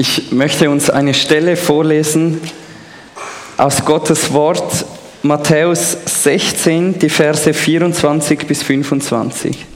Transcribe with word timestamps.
Ich 0.00 0.30
möchte 0.30 0.70
uns 0.70 0.90
eine 0.90 1.12
Stelle 1.12 1.56
vorlesen 1.56 2.40
aus 3.56 3.84
Gottes 3.84 4.32
Wort, 4.32 4.86
Matthäus 5.24 5.96
16, 6.22 7.00
die 7.00 7.08
Verse 7.08 7.52
24 7.52 8.46
bis 8.46 8.62
25. 8.62 9.66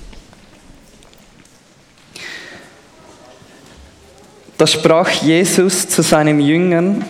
Da 4.58 4.64
sprach 4.68 5.10
Jesus 5.10 5.88
zu 5.88 6.02
seinen 6.02 6.38
Jüngern, 6.38 7.04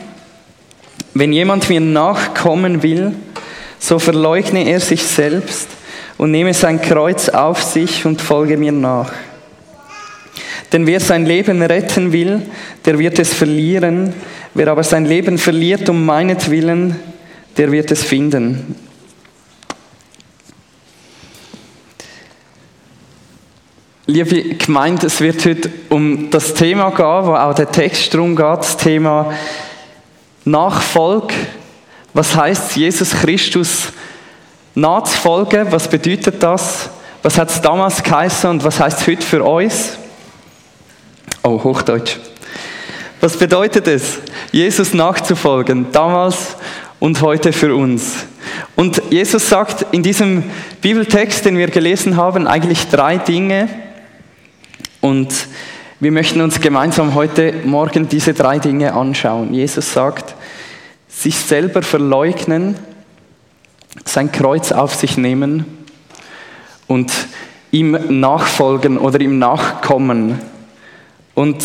wenn 1.12 1.34
jemand 1.34 1.68
mir 1.68 1.82
nachkommen 1.82 2.82
will, 2.82 3.14
so 3.78 3.98
verleugne 3.98 4.66
er 4.66 4.80
sich 4.80 5.02
selbst 5.02 5.68
und 6.16 6.30
nehme 6.30 6.54
sein 6.54 6.80
Kreuz 6.80 7.28
auf 7.28 7.62
sich 7.62 8.06
und 8.06 8.22
folge 8.22 8.56
mir 8.56 8.72
nach. 8.72 9.12
Denn 10.72 10.86
wer 10.86 11.00
sein 11.00 11.26
Leben 11.26 11.60
retten 11.62 12.12
will, 12.12 12.42
der 12.84 12.98
wird 12.98 13.18
es 13.18 13.34
verlieren. 13.34 14.14
Wer 14.54 14.68
aber 14.68 14.82
sein 14.82 15.04
Leben 15.04 15.36
verliert 15.36 15.88
um 15.88 16.04
meinetwillen, 16.06 16.96
der 17.56 17.70
wird 17.70 17.90
es 17.90 18.02
finden. 18.02 18.74
Liebe 24.06 24.56
Gemeinde, 24.56 25.06
es 25.06 25.20
wird 25.20 25.44
heute 25.44 25.70
um 25.88 26.30
das 26.30 26.54
Thema 26.54 26.90
gehen, 26.90 27.26
wo 27.26 27.34
auch 27.34 27.54
der 27.54 27.70
Text 27.70 28.12
drum 28.12 28.34
geht, 28.34 28.58
das 28.58 28.76
Thema 28.76 29.32
Nachfolg. 30.44 31.32
Was 32.12 32.34
heißt 32.34 32.76
Jesus 32.76 33.10
Christus 33.12 33.92
nachzufolgen? 34.74 35.70
Was 35.70 35.88
bedeutet 35.88 36.42
das? 36.42 36.90
Was 37.22 37.38
hat 37.38 37.50
es 37.50 37.60
damals 37.60 38.02
geheißen 38.02 38.50
und 38.50 38.64
was 38.64 38.80
heißt 38.80 39.00
es 39.00 39.06
heute 39.06 39.22
für 39.22 39.44
uns? 39.44 39.98
Oh, 41.44 41.60
Hochdeutsch. 41.64 42.18
Was 43.20 43.36
bedeutet 43.36 43.88
es, 43.88 44.20
Jesus 44.52 44.94
nachzufolgen, 44.94 45.86
damals 45.90 46.54
und 47.00 47.20
heute 47.20 47.52
für 47.52 47.74
uns? 47.74 48.26
Und 48.76 49.02
Jesus 49.10 49.48
sagt 49.48 49.86
in 49.90 50.04
diesem 50.04 50.44
Bibeltext, 50.82 51.44
den 51.44 51.58
wir 51.58 51.66
gelesen 51.66 52.16
haben, 52.16 52.46
eigentlich 52.46 52.86
drei 52.86 53.18
Dinge. 53.18 53.68
Und 55.00 55.34
wir 55.98 56.12
möchten 56.12 56.40
uns 56.40 56.60
gemeinsam 56.60 57.16
heute 57.16 57.52
Morgen 57.64 58.08
diese 58.08 58.34
drei 58.34 58.60
Dinge 58.60 58.92
anschauen. 58.92 59.52
Jesus 59.52 59.92
sagt, 59.92 60.36
sich 61.08 61.36
selber 61.36 61.82
verleugnen, 61.82 62.76
sein 64.04 64.30
Kreuz 64.30 64.70
auf 64.70 64.94
sich 64.94 65.16
nehmen 65.16 65.64
und 66.86 67.12
ihm 67.72 68.20
nachfolgen 68.20 68.96
oder 68.96 69.20
ihm 69.20 69.40
nachkommen. 69.40 70.51
Und 71.34 71.64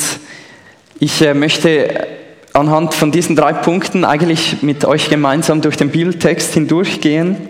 ich 1.00 1.22
äh, 1.22 1.34
möchte 1.34 2.08
anhand 2.54 2.94
von 2.94 3.12
diesen 3.12 3.36
drei 3.36 3.54
Punkten 3.54 4.06
eigentlich 4.06 4.64
mit 4.64 4.86
euch 4.86 5.10
gemeinsam 5.10 5.62
durch 5.62 5.78
den 5.78 5.90
Bibeltext 5.90 6.54
hindurchgehen. 6.54 7.50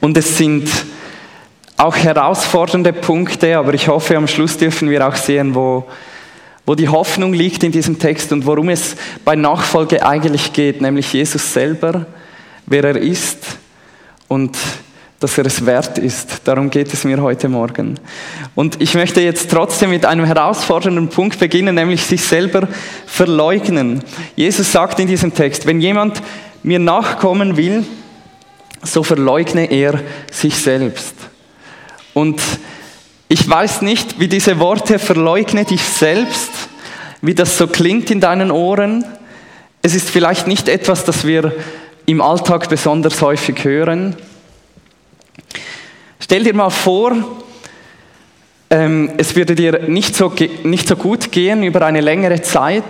Und 0.00 0.16
es 0.16 0.38
sind 0.38 0.68
auch 1.76 1.96
herausfordernde 1.96 2.92
Punkte, 2.92 3.56
aber 3.56 3.74
ich 3.74 3.88
hoffe, 3.88 4.16
am 4.16 4.28
Schluss 4.28 4.58
dürfen 4.58 4.90
wir 4.90 5.06
auch 5.06 5.16
sehen, 5.16 5.54
wo, 5.54 5.86
wo 6.66 6.74
die 6.74 6.88
Hoffnung 6.88 7.32
liegt 7.32 7.64
in 7.64 7.72
diesem 7.72 7.98
Text 7.98 8.32
und 8.32 8.46
worum 8.46 8.68
es 8.68 8.96
bei 9.24 9.34
Nachfolge 9.34 10.04
eigentlich 10.04 10.52
geht, 10.52 10.80
nämlich 10.82 11.12
Jesus 11.12 11.52
selber, 11.52 12.06
wer 12.66 12.84
er 12.84 12.96
ist 12.96 13.38
und 14.28 14.56
dass 15.20 15.36
er 15.36 15.44
es 15.44 15.64
wert 15.66 15.98
ist. 15.98 16.40
Darum 16.44 16.70
geht 16.70 16.92
es 16.92 17.04
mir 17.04 17.22
heute 17.22 17.48
Morgen. 17.50 18.00
Und 18.54 18.80
ich 18.80 18.94
möchte 18.94 19.20
jetzt 19.20 19.50
trotzdem 19.50 19.90
mit 19.90 20.06
einem 20.06 20.24
herausfordernden 20.24 21.08
Punkt 21.08 21.38
beginnen, 21.38 21.74
nämlich 21.74 22.02
sich 22.04 22.24
selber 22.24 22.66
verleugnen. 23.06 24.02
Jesus 24.34 24.72
sagt 24.72 24.98
in 24.98 25.06
diesem 25.06 25.34
Text, 25.34 25.66
wenn 25.66 25.80
jemand 25.80 26.22
mir 26.62 26.78
nachkommen 26.78 27.58
will, 27.58 27.84
so 28.82 29.02
verleugne 29.02 29.70
er 29.70 30.00
sich 30.32 30.56
selbst. 30.56 31.14
Und 32.14 32.40
ich 33.28 33.48
weiß 33.48 33.82
nicht, 33.82 34.18
wie 34.18 34.28
diese 34.28 34.58
Worte 34.58 34.98
verleugne 34.98 35.66
dich 35.66 35.82
selbst, 35.82 36.50
wie 37.20 37.34
das 37.34 37.58
so 37.58 37.66
klingt 37.66 38.10
in 38.10 38.20
deinen 38.20 38.50
Ohren. 38.50 39.04
Es 39.82 39.94
ist 39.94 40.08
vielleicht 40.08 40.46
nicht 40.46 40.66
etwas, 40.66 41.04
das 41.04 41.26
wir 41.26 41.52
im 42.06 42.22
Alltag 42.22 42.70
besonders 42.70 43.20
häufig 43.20 43.62
hören. 43.64 44.16
Stell 46.22 46.44
dir 46.44 46.54
mal 46.54 46.68
vor, 46.68 47.16
ähm, 48.68 49.10
es 49.16 49.34
würde 49.36 49.54
dir 49.54 49.88
nicht 49.88 50.14
so, 50.14 50.30
nicht 50.64 50.86
so 50.86 50.94
gut 50.94 51.32
gehen 51.32 51.62
über 51.62 51.80
eine 51.80 52.02
längere 52.02 52.42
Zeit. 52.42 52.84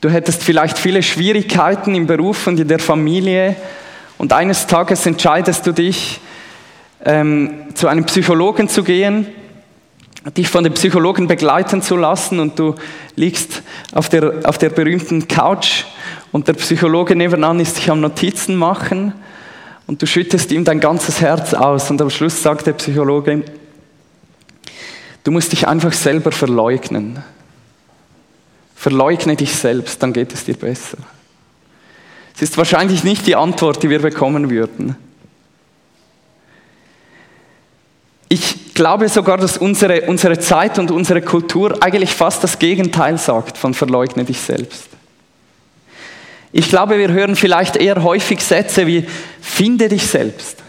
Du 0.00 0.10
hättest 0.10 0.42
vielleicht 0.42 0.76
viele 0.76 1.04
Schwierigkeiten 1.04 1.94
im 1.94 2.08
Beruf 2.08 2.48
und 2.48 2.58
in 2.58 2.66
der 2.66 2.80
Familie. 2.80 3.54
Und 4.18 4.32
eines 4.32 4.66
Tages 4.66 5.06
entscheidest 5.06 5.68
du 5.68 5.72
dich, 5.72 6.20
ähm, 7.04 7.68
zu 7.74 7.86
einem 7.86 8.04
Psychologen 8.06 8.68
zu 8.68 8.82
gehen, 8.82 9.28
dich 10.36 10.48
von 10.48 10.64
dem 10.64 10.74
Psychologen 10.74 11.28
begleiten 11.28 11.80
zu 11.80 11.96
lassen 11.96 12.40
und 12.40 12.58
du 12.58 12.74
liegst 13.14 13.62
auf 13.92 14.08
der, 14.08 14.40
auf 14.42 14.58
der 14.58 14.70
berühmten 14.70 15.28
Couch 15.28 15.84
und 16.32 16.48
der 16.48 16.54
Psychologe 16.54 17.14
nebenan 17.14 17.60
ist 17.60 17.76
sich 17.76 17.88
am 17.88 18.00
Notizen 18.00 18.56
machen 18.56 19.12
und 19.88 20.02
du 20.02 20.06
schüttest 20.06 20.52
ihm 20.52 20.64
dein 20.64 20.80
ganzes 20.80 21.22
Herz 21.22 21.54
aus 21.54 21.90
und 21.90 22.00
am 22.02 22.10
Schluss 22.10 22.42
sagt 22.42 22.66
der 22.66 22.74
Psychologe, 22.74 23.42
du 25.24 25.30
musst 25.30 25.50
dich 25.50 25.66
einfach 25.66 25.94
selber 25.94 26.30
verleugnen. 26.30 27.24
Verleugne 28.76 29.34
dich 29.34 29.52
selbst, 29.54 30.00
dann 30.02 30.12
geht 30.12 30.32
es 30.34 30.44
dir 30.44 30.54
besser. 30.54 30.98
Es 32.36 32.42
ist 32.42 32.58
wahrscheinlich 32.58 33.02
nicht 33.02 33.26
die 33.26 33.34
Antwort, 33.34 33.82
die 33.82 33.88
wir 33.88 34.00
bekommen 34.00 34.50
würden. 34.50 34.94
Ich 38.28 38.74
glaube 38.74 39.08
sogar, 39.08 39.38
dass 39.38 39.56
unsere, 39.56 40.02
unsere 40.02 40.38
Zeit 40.38 40.78
und 40.78 40.90
unsere 40.90 41.22
Kultur 41.22 41.82
eigentlich 41.82 42.12
fast 42.12 42.44
das 42.44 42.58
Gegenteil 42.58 43.16
sagt 43.16 43.56
von 43.56 43.72
verleugne 43.72 44.24
dich 44.24 44.38
selbst. 44.38 44.97
Ich 46.52 46.68
glaube, 46.68 46.98
wir 46.98 47.12
hören 47.12 47.36
vielleicht 47.36 47.76
eher 47.76 48.02
häufig 48.02 48.42
Sätze 48.42 48.86
wie, 48.86 49.06
finde 49.40 49.88
dich 49.88 50.06
selbst. 50.06 50.62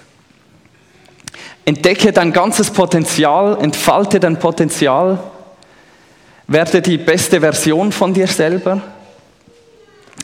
Entdecke 1.65 2.11
dein 2.11 2.33
ganzes 2.33 2.71
Potenzial, 2.71 3.57
entfalte 3.61 4.19
dein 4.19 4.39
Potenzial, 4.39 5.19
werde 6.47 6.81
die 6.81 6.97
beste 6.97 7.39
Version 7.39 7.91
von 7.91 8.13
dir 8.13 8.27
selber. 8.27 8.81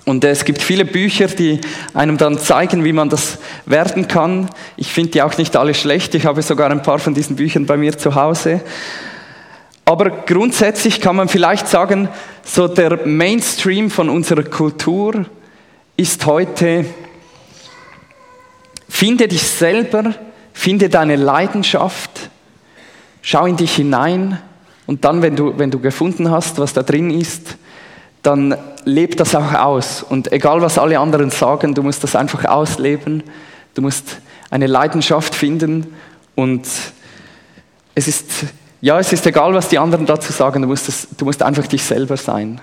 Und 0.06 0.24
es 0.24 0.44
gibt 0.44 0.62
viele 0.62 0.86
Bücher, 0.86 1.28
die 1.28 1.62
einem 1.94 2.18
dann 2.18 2.38
zeigen, 2.38 2.84
wie 2.84 2.94
man 2.94 3.10
das 3.10 3.38
werden 3.66 4.08
kann. 4.08 4.50
Ich 4.76 4.92
finde 4.92 5.12
die 5.12 5.22
auch 5.22 5.38
nicht 5.38 5.56
alle 5.56 5.74
schlecht. 5.74 6.14
Ich 6.16 6.26
habe 6.26 6.42
sogar 6.42 6.70
ein 6.70 6.84
paar 6.84 7.00
von 7.00 7.14
diesen 7.14 7.36
Büchern 7.36 7.66
bei 7.66 7.78
mir 7.78 7.98
zu 7.98 8.14
Hause. 8.14 8.62
Aber 9.84 10.10
grundsätzlich 10.10 11.00
kann 11.00 11.16
man 11.16 11.28
vielleicht 11.28 11.68
sagen, 11.68 12.10
so 12.44 12.68
der 12.68 13.06
Mainstream 13.06 13.90
von 13.90 14.10
unserer 14.10 14.44
Kultur 14.44 15.26
ist 15.98 16.26
heute, 16.26 16.86
finde 18.90 19.28
dich 19.28 19.44
selber, 19.44 20.14
finde 20.54 20.90
deine 20.90 21.16
Leidenschaft, 21.16 22.30
schau 23.22 23.46
in 23.46 23.58
dich 23.58 23.76
hinein 23.76 24.40
und 24.88 25.06
dann, 25.06 25.22
wenn 25.22 25.36
du, 25.36 25.58
wenn 25.58 25.72
du 25.72 25.80
gefunden 25.80 26.30
hast, 26.32 26.60
was 26.60 26.74
da 26.74 26.84
drin 26.84 27.10
ist, 27.10 27.58
dann 28.22 28.58
leb 28.86 29.18
das 29.18 29.36
auch 29.36 29.54
aus. 29.54 30.04
Und 30.04 30.32
egal, 30.32 30.62
was 30.62 30.78
alle 30.78 31.00
anderen 31.00 31.30
sagen, 31.30 31.76
du 31.76 31.84
musst 31.84 32.04
das 32.04 32.16
einfach 32.16 32.46
ausleben. 32.46 33.24
Du 33.76 33.82
musst 33.82 34.18
eine 34.50 34.68
Leidenschaft 34.68 35.36
finden 35.36 35.94
und 36.36 36.68
es 37.94 38.08
ist, 38.08 38.26
ja, 38.82 39.00
es 39.00 39.12
ist 39.14 39.26
egal, 39.26 39.54
was 39.54 39.70
die 39.70 39.80
anderen 39.80 40.06
dazu 40.06 40.32
sagen, 40.32 40.62
du 40.62 40.68
musst, 40.68 40.88
das, 40.88 41.08
du 41.18 41.26
musst 41.26 41.42
einfach 41.44 41.68
dich 41.68 41.84
selber 41.84 42.18
sein. 42.18 42.62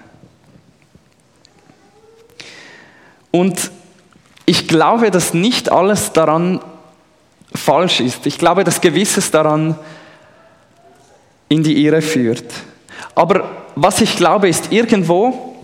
Und 3.32 3.73
ich 4.46 4.69
glaube, 4.69 5.11
dass 5.11 5.34
nicht 5.34 5.73
alles 5.73 6.12
daran 6.12 6.61
falsch 7.55 8.00
ist. 8.00 8.26
Ich 8.26 8.38
glaube, 8.38 8.62
dass 8.62 8.81
gewisses 8.81 9.31
daran 9.31 9.76
in 11.49 11.62
die 11.62 11.84
Irre 11.84 12.02
führt. 12.02 12.44
Aber 13.14 13.50
was 13.75 14.00
ich 14.00 14.17
glaube, 14.17 14.49
ist, 14.49 14.73
irgendwo 14.73 15.56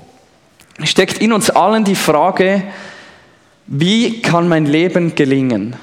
steckt 0.82 1.18
in 1.18 1.32
uns 1.32 1.50
allen 1.50 1.84
die 1.84 1.94
Frage, 1.94 2.62
wie 3.66 4.22
kann 4.22 4.48
mein 4.48 4.66
Leben 4.66 5.14
gelingen? 5.14 5.76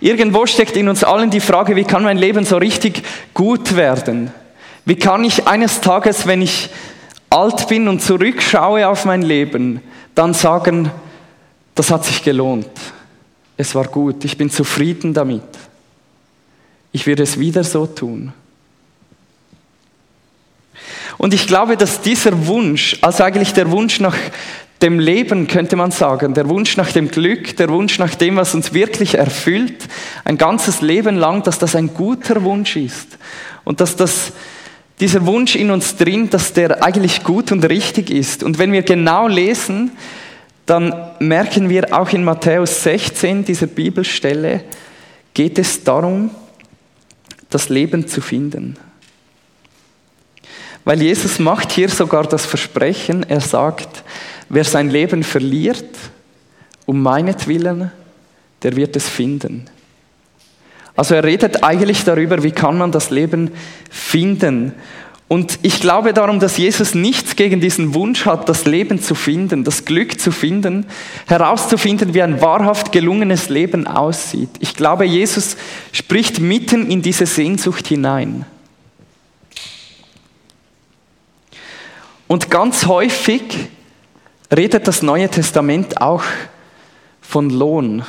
Irgendwo 0.00 0.46
steckt 0.46 0.76
in 0.76 0.88
uns 0.88 1.04
allen 1.04 1.30
die 1.30 1.40
Frage, 1.40 1.76
wie 1.76 1.84
kann 1.84 2.02
mein 2.02 2.18
Leben 2.18 2.44
so 2.44 2.56
richtig 2.58 3.02
gut 3.32 3.76
werden? 3.76 4.30
Wie 4.84 4.96
kann 4.96 5.24
ich 5.24 5.46
eines 5.46 5.80
Tages, 5.80 6.26
wenn 6.26 6.42
ich 6.42 6.68
alt 7.30 7.68
bin 7.68 7.88
und 7.88 8.02
zurückschaue 8.02 8.86
auf 8.86 9.04
mein 9.04 9.22
Leben, 9.22 9.80
dann 10.16 10.34
sagen, 10.34 10.90
das 11.76 11.90
hat 11.90 12.04
sich 12.04 12.24
gelohnt. 12.24 12.68
Es 13.56 13.74
war 13.74 13.86
gut. 13.86 14.24
Ich 14.24 14.36
bin 14.36 14.50
zufrieden 14.50 15.14
damit. 15.14 15.42
Ich 16.90 17.06
würde 17.06 17.22
es 17.22 17.38
wieder 17.38 17.62
so 17.62 17.86
tun. 17.86 18.32
Und 21.18 21.34
ich 21.34 21.46
glaube, 21.46 21.76
dass 21.76 22.00
dieser 22.00 22.46
Wunsch, 22.46 22.98
also 23.02 23.24
eigentlich 23.24 23.52
der 23.52 23.70
Wunsch 23.70 24.00
nach 24.00 24.16
dem 24.82 24.98
Leben, 24.98 25.46
könnte 25.46 25.76
man 25.76 25.90
sagen, 25.90 26.34
der 26.34 26.48
Wunsch 26.48 26.76
nach 26.76 26.92
dem 26.92 27.10
Glück, 27.10 27.56
der 27.56 27.68
Wunsch 27.70 27.98
nach 27.98 28.14
dem, 28.14 28.36
was 28.36 28.54
uns 28.54 28.74
wirklich 28.74 29.14
erfüllt, 29.14 29.84
ein 30.24 30.36
ganzes 30.36 30.82
Leben 30.82 31.16
lang, 31.16 31.42
dass 31.42 31.58
das 31.58 31.74
ein 31.74 31.94
guter 31.94 32.42
Wunsch 32.42 32.76
ist. 32.76 33.18
Und 33.64 33.80
dass 33.80 33.96
das, 33.96 34.32
dieser 35.00 35.26
Wunsch 35.26 35.56
in 35.56 35.70
uns 35.70 35.96
drin, 35.96 36.30
dass 36.30 36.52
der 36.52 36.82
eigentlich 36.82 37.22
gut 37.22 37.52
und 37.52 37.64
richtig 37.68 38.10
ist. 38.10 38.42
Und 38.42 38.58
wenn 38.58 38.72
wir 38.72 38.82
genau 38.82 39.28
lesen, 39.28 39.92
dann 40.64 40.92
merken 41.20 41.68
wir 41.68 41.96
auch 41.96 42.10
in 42.10 42.24
Matthäus 42.24 42.82
16, 42.82 43.44
dieser 43.44 43.66
Bibelstelle, 43.66 44.64
geht 45.34 45.58
es 45.58 45.84
darum, 45.84 46.30
das 47.50 47.68
Leben 47.68 48.08
zu 48.08 48.20
finden. 48.20 48.76
Weil 50.84 51.02
Jesus 51.02 51.38
macht 51.38 51.72
hier 51.72 51.88
sogar 51.88 52.24
das 52.24 52.46
Versprechen, 52.46 53.24
er 53.28 53.40
sagt, 53.40 54.02
wer 54.48 54.64
sein 54.64 54.88
Leben 54.88 55.22
verliert, 55.22 55.84
um 56.86 57.02
meinetwillen, 57.02 57.90
der 58.62 58.76
wird 58.76 58.96
es 58.96 59.08
finden. 59.08 59.66
Also 60.96 61.14
er 61.14 61.24
redet 61.24 61.62
eigentlich 61.62 62.04
darüber, 62.04 62.42
wie 62.42 62.52
kann 62.52 62.78
man 62.78 62.90
das 62.90 63.10
Leben 63.10 63.50
finden. 63.90 64.72
Und 65.28 65.58
ich 65.62 65.80
glaube 65.80 66.12
darum, 66.12 66.38
dass 66.38 66.56
Jesus 66.56 66.94
nichts 66.94 67.34
gegen 67.34 67.60
diesen 67.60 67.94
Wunsch 67.94 68.26
hat, 68.26 68.48
das 68.48 68.64
Leben 68.64 69.02
zu 69.02 69.16
finden, 69.16 69.64
das 69.64 69.84
Glück 69.84 70.20
zu 70.20 70.30
finden, 70.30 70.86
herauszufinden, 71.26 72.14
wie 72.14 72.22
ein 72.22 72.40
wahrhaft 72.40 72.92
gelungenes 72.92 73.48
Leben 73.48 73.88
aussieht. 73.88 74.50
Ich 74.60 74.76
glaube, 74.76 75.04
Jesus 75.04 75.56
spricht 75.90 76.38
mitten 76.38 76.88
in 76.88 77.02
diese 77.02 77.26
Sehnsucht 77.26 77.88
hinein. 77.88 78.46
Und 82.28 82.50
ganz 82.50 82.86
häufig 82.86 83.42
redet 84.54 84.86
das 84.86 85.02
Neue 85.02 85.28
Testament 85.28 86.00
auch 86.00 86.22
von 87.20 87.50
Lohn. 87.50 88.04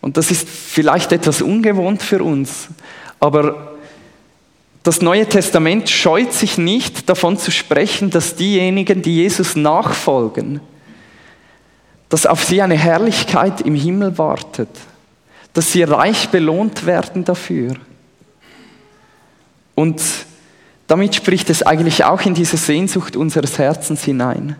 Und 0.00 0.16
das 0.16 0.30
ist 0.30 0.48
vielleicht 0.48 1.12
etwas 1.12 1.42
ungewohnt 1.42 2.02
für 2.02 2.22
uns, 2.22 2.68
aber 3.18 3.76
das 4.82 5.02
Neue 5.02 5.26
Testament 5.26 5.90
scheut 5.90 6.32
sich 6.32 6.56
nicht 6.56 7.08
davon 7.08 7.36
zu 7.36 7.50
sprechen, 7.50 8.10
dass 8.10 8.36
diejenigen, 8.36 9.02
die 9.02 9.16
Jesus 9.16 9.54
nachfolgen, 9.56 10.60
dass 12.08 12.24
auf 12.24 12.44
sie 12.44 12.62
eine 12.62 12.78
Herrlichkeit 12.78 13.60
im 13.60 13.74
Himmel 13.74 14.16
wartet, 14.16 14.70
dass 15.52 15.72
sie 15.72 15.82
reich 15.82 16.30
belohnt 16.30 16.86
werden 16.86 17.24
dafür. 17.24 17.74
Und 19.74 20.00
damit 20.86 21.14
spricht 21.14 21.50
es 21.50 21.62
eigentlich 21.62 22.04
auch 22.04 22.22
in 22.22 22.34
diese 22.34 22.56
Sehnsucht 22.56 23.16
unseres 23.16 23.58
Herzens 23.58 24.02
hinein. 24.02 24.56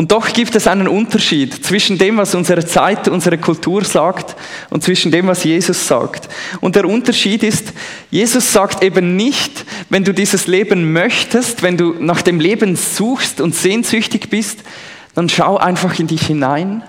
Und 0.00 0.12
doch 0.12 0.32
gibt 0.32 0.54
es 0.54 0.68
einen 0.68 0.86
Unterschied 0.86 1.66
zwischen 1.66 1.98
dem, 1.98 2.18
was 2.18 2.32
unsere 2.36 2.64
Zeit, 2.64 3.08
unsere 3.08 3.36
Kultur 3.36 3.84
sagt 3.84 4.36
und 4.70 4.84
zwischen 4.84 5.10
dem, 5.10 5.26
was 5.26 5.42
Jesus 5.42 5.88
sagt. 5.88 6.28
Und 6.60 6.76
der 6.76 6.84
Unterschied 6.84 7.42
ist, 7.42 7.72
Jesus 8.08 8.52
sagt 8.52 8.84
eben 8.84 9.16
nicht, 9.16 9.64
wenn 9.90 10.04
du 10.04 10.14
dieses 10.14 10.46
Leben 10.46 10.92
möchtest, 10.92 11.64
wenn 11.64 11.76
du 11.76 11.96
nach 11.98 12.22
dem 12.22 12.38
Leben 12.38 12.76
suchst 12.76 13.40
und 13.40 13.56
sehnsüchtig 13.56 14.30
bist, 14.30 14.60
dann 15.16 15.28
schau 15.28 15.56
einfach 15.56 15.98
in 15.98 16.06
dich 16.06 16.28
hinein, 16.28 16.84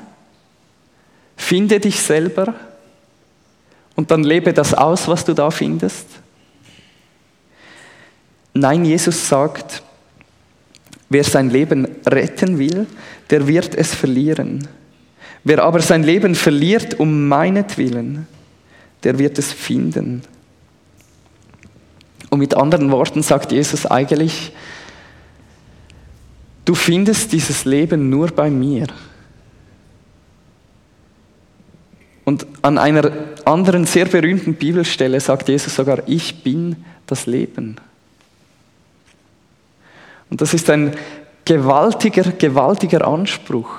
finde 1.35 1.79
dich 1.79 2.00
selber 2.00 2.53
und 3.95 4.11
dann 4.11 4.23
lebe 4.23 4.53
das 4.53 4.75
aus, 4.75 5.07
was 5.07 5.25
du 5.25 5.33
da 5.33 5.50
findest. 5.50 6.06
Nein, 8.53 8.85
Jesus 8.85 9.27
sagt, 9.27 9.81
Wer 11.09 11.23
sein 11.23 11.50
Leben 11.50 11.88
retten 12.06 12.59
will, 12.59 12.85
der 13.29 13.47
wird 13.47 13.75
es 13.75 13.95
verlieren. 13.95 14.67
Wer 15.44 15.63
aber 15.63 15.81
sein 15.81 16.03
Leben 16.03 16.35
verliert 16.35 17.00
um 17.00 17.27
meinetwillen, 17.27 18.27
der 19.03 19.17
wird 19.17 19.39
es 19.39 19.51
finden. 19.51 20.21
Und 22.29 22.39
mit 22.39 22.53
anderen 22.53 22.91
Worten 22.91 23.23
sagt 23.23 23.51
Jesus 23.51 23.85
eigentlich, 23.85 24.51
du 26.65 26.75
findest 26.75 27.31
dieses 27.31 27.65
Leben 27.65 28.09
nur 28.09 28.27
bei 28.27 28.51
mir. 28.51 28.85
Und 32.25 32.45
an 32.61 32.77
einer 32.77 33.11
anderen 33.45 33.85
sehr 33.85 34.06
berühmten 34.06 34.53
Bibelstelle 34.53 35.19
sagt 35.19 35.50
Jesus 35.50 35.75
sogar, 35.75 36.07
ich 36.07 36.44
bin 36.44 36.75
das 37.07 37.25
Leben. 37.25 37.77
Und 40.29 40.41
das 40.41 40.53
ist 40.53 40.69
ein 40.69 40.95
gewaltiger, 41.45 42.31
gewaltiger 42.31 43.07
Anspruch. 43.07 43.69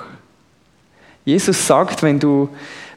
Jesus 1.23 1.67
sagt, 1.67 2.03
wenn 2.03 2.19
du, 2.19 2.49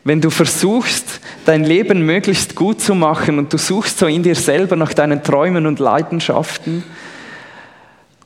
wenn 0.02 0.20
du 0.20 0.30
versuchst, 0.30 1.20
dein 1.44 1.64
Leben 1.64 2.04
möglichst 2.04 2.54
gut 2.54 2.80
zu 2.80 2.94
machen 2.94 3.38
und 3.38 3.52
du 3.52 3.58
suchst 3.58 3.98
so 3.98 4.06
in 4.06 4.22
dir 4.22 4.34
selber 4.34 4.76
nach 4.76 4.94
deinen 4.94 5.22
Träumen 5.22 5.66
und 5.66 5.78
Leidenschaften 5.78 6.82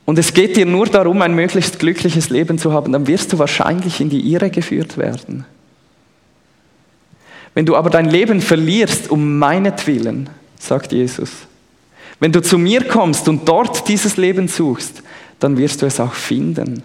und 0.05 0.17
es 0.17 0.33
geht 0.33 0.57
dir 0.57 0.65
nur 0.65 0.87
darum, 0.87 1.21
ein 1.21 1.35
möglichst 1.35 1.77
glückliches 1.77 2.31
Leben 2.31 2.57
zu 2.57 2.73
haben, 2.73 2.93
dann 2.93 3.05
wirst 3.05 3.31
du 3.31 3.37
wahrscheinlich 3.37 4.01
in 4.01 4.09
die 4.09 4.31
Irre 4.31 4.49
geführt 4.49 4.97
werden. 4.97 5.45
Wenn 7.53 7.67
du 7.67 7.75
aber 7.75 7.89
dein 7.89 8.09
Leben 8.09 8.41
verlierst 8.41 9.11
um 9.11 9.37
meinetwillen, 9.37 10.29
sagt 10.57 10.93
Jesus, 10.93 11.29
wenn 12.19 12.31
du 12.31 12.41
zu 12.41 12.57
mir 12.57 12.87
kommst 12.87 13.27
und 13.29 13.47
dort 13.47 13.87
dieses 13.87 14.17
Leben 14.17 14.47
suchst, 14.47 15.03
dann 15.39 15.57
wirst 15.57 15.81
du 15.81 15.85
es 15.85 15.99
auch 15.99 16.13
finden. 16.13 16.83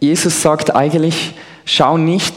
Jesus 0.00 0.42
sagt 0.42 0.74
eigentlich, 0.74 1.34
schau 1.64 1.96
nicht 1.96 2.34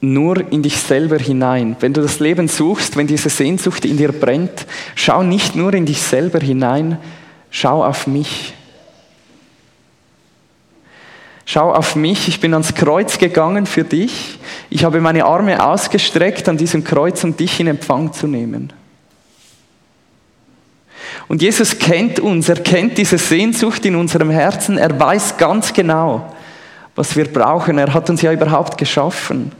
nur 0.00 0.52
in 0.52 0.62
dich 0.62 0.76
selber 0.76 1.18
hinein. 1.18 1.76
Wenn 1.80 1.92
du 1.92 2.02
das 2.02 2.20
Leben 2.20 2.48
suchst, 2.48 2.96
wenn 2.96 3.06
diese 3.06 3.28
Sehnsucht 3.28 3.84
in 3.84 3.96
dir 3.96 4.12
brennt, 4.12 4.66
schau 4.94 5.22
nicht 5.22 5.56
nur 5.56 5.74
in 5.74 5.86
dich 5.86 6.00
selber 6.02 6.40
hinein, 6.40 6.98
schau 7.50 7.84
auf 7.84 8.06
mich. 8.06 8.52
Schau 11.44 11.72
auf 11.72 11.96
mich, 11.96 12.28
ich 12.28 12.40
bin 12.40 12.52
ans 12.52 12.74
Kreuz 12.74 13.18
gegangen 13.18 13.66
für 13.66 13.84
dich. 13.84 14.38
Ich 14.74 14.84
habe 14.84 15.02
meine 15.02 15.26
Arme 15.26 15.62
ausgestreckt 15.62 16.48
an 16.48 16.56
diesem 16.56 16.82
Kreuz, 16.82 17.22
um 17.24 17.36
dich 17.36 17.60
in 17.60 17.66
Empfang 17.66 18.10
zu 18.10 18.26
nehmen. 18.26 18.72
Und 21.28 21.42
Jesus 21.42 21.78
kennt 21.78 22.18
uns, 22.20 22.48
er 22.48 22.56
kennt 22.56 22.96
diese 22.96 23.18
Sehnsucht 23.18 23.84
in 23.84 23.96
unserem 23.96 24.30
Herzen, 24.30 24.78
er 24.78 24.98
weiß 24.98 25.36
ganz 25.36 25.74
genau, 25.74 26.34
was 26.94 27.14
wir 27.16 27.30
brauchen. 27.30 27.76
Er 27.76 27.92
hat 27.92 28.08
uns 28.08 28.22
ja 28.22 28.32
überhaupt 28.32 28.78
geschaffen. 28.78 29.52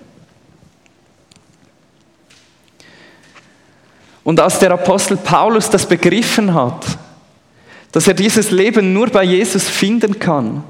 Und 4.25 4.41
als 4.41 4.61
der 4.61 4.71
Apostel 4.71 5.19
Paulus 5.19 5.69
das 5.69 5.85
begriffen 5.85 6.55
hat, 6.55 6.87
dass 7.93 8.09
er 8.09 8.15
dieses 8.15 8.51
Leben 8.51 8.95
nur 8.95 9.11
bei 9.11 9.25
Jesus 9.25 9.69
finden 9.69 10.19
kann, 10.19 10.65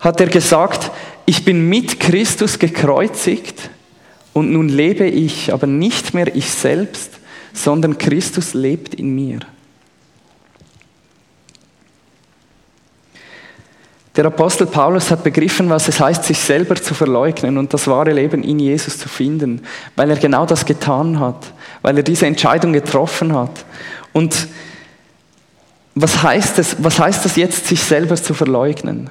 hat 0.00 0.20
er 0.20 0.28
gesagt, 0.28 0.90
ich 1.24 1.44
bin 1.44 1.68
mit 1.68 2.00
Christus 2.00 2.58
gekreuzigt 2.58 3.70
und 4.32 4.52
nun 4.52 4.68
lebe 4.68 5.06
ich, 5.06 5.52
aber 5.52 5.66
nicht 5.66 6.14
mehr 6.14 6.34
ich 6.34 6.50
selbst, 6.50 7.12
sondern 7.52 7.98
Christus 7.98 8.54
lebt 8.54 8.94
in 8.94 9.14
mir. 9.14 9.40
Der 14.16 14.24
Apostel 14.24 14.66
Paulus 14.66 15.10
hat 15.10 15.24
begriffen, 15.24 15.68
was 15.68 15.88
es 15.88 16.00
heißt, 16.00 16.24
sich 16.24 16.38
selber 16.38 16.74
zu 16.76 16.94
verleugnen 16.94 17.58
und 17.58 17.74
das 17.74 17.86
wahre 17.86 18.12
Leben 18.12 18.42
in 18.42 18.58
Jesus 18.58 18.98
zu 18.98 19.10
finden, 19.10 19.60
weil 19.94 20.08
er 20.08 20.16
genau 20.16 20.46
das 20.46 20.64
getan 20.64 21.20
hat, 21.20 21.52
weil 21.82 21.98
er 21.98 22.02
diese 22.02 22.26
Entscheidung 22.26 22.72
getroffen 22.72 23.34
hat. 23.34 23.66
Und 24.14 24.48
was 25.94 26.22
heißt 26.22 26.58
es, 26.58 26.76
was 26.82 26.98
heißt 26.98 27.26
das 27.26 27.36
jetzt, 27.36 27.66
sich 27.66 27.82
selber 27.82 28.16
zu 28.16 28.32
verleugnen? 28.32 29.10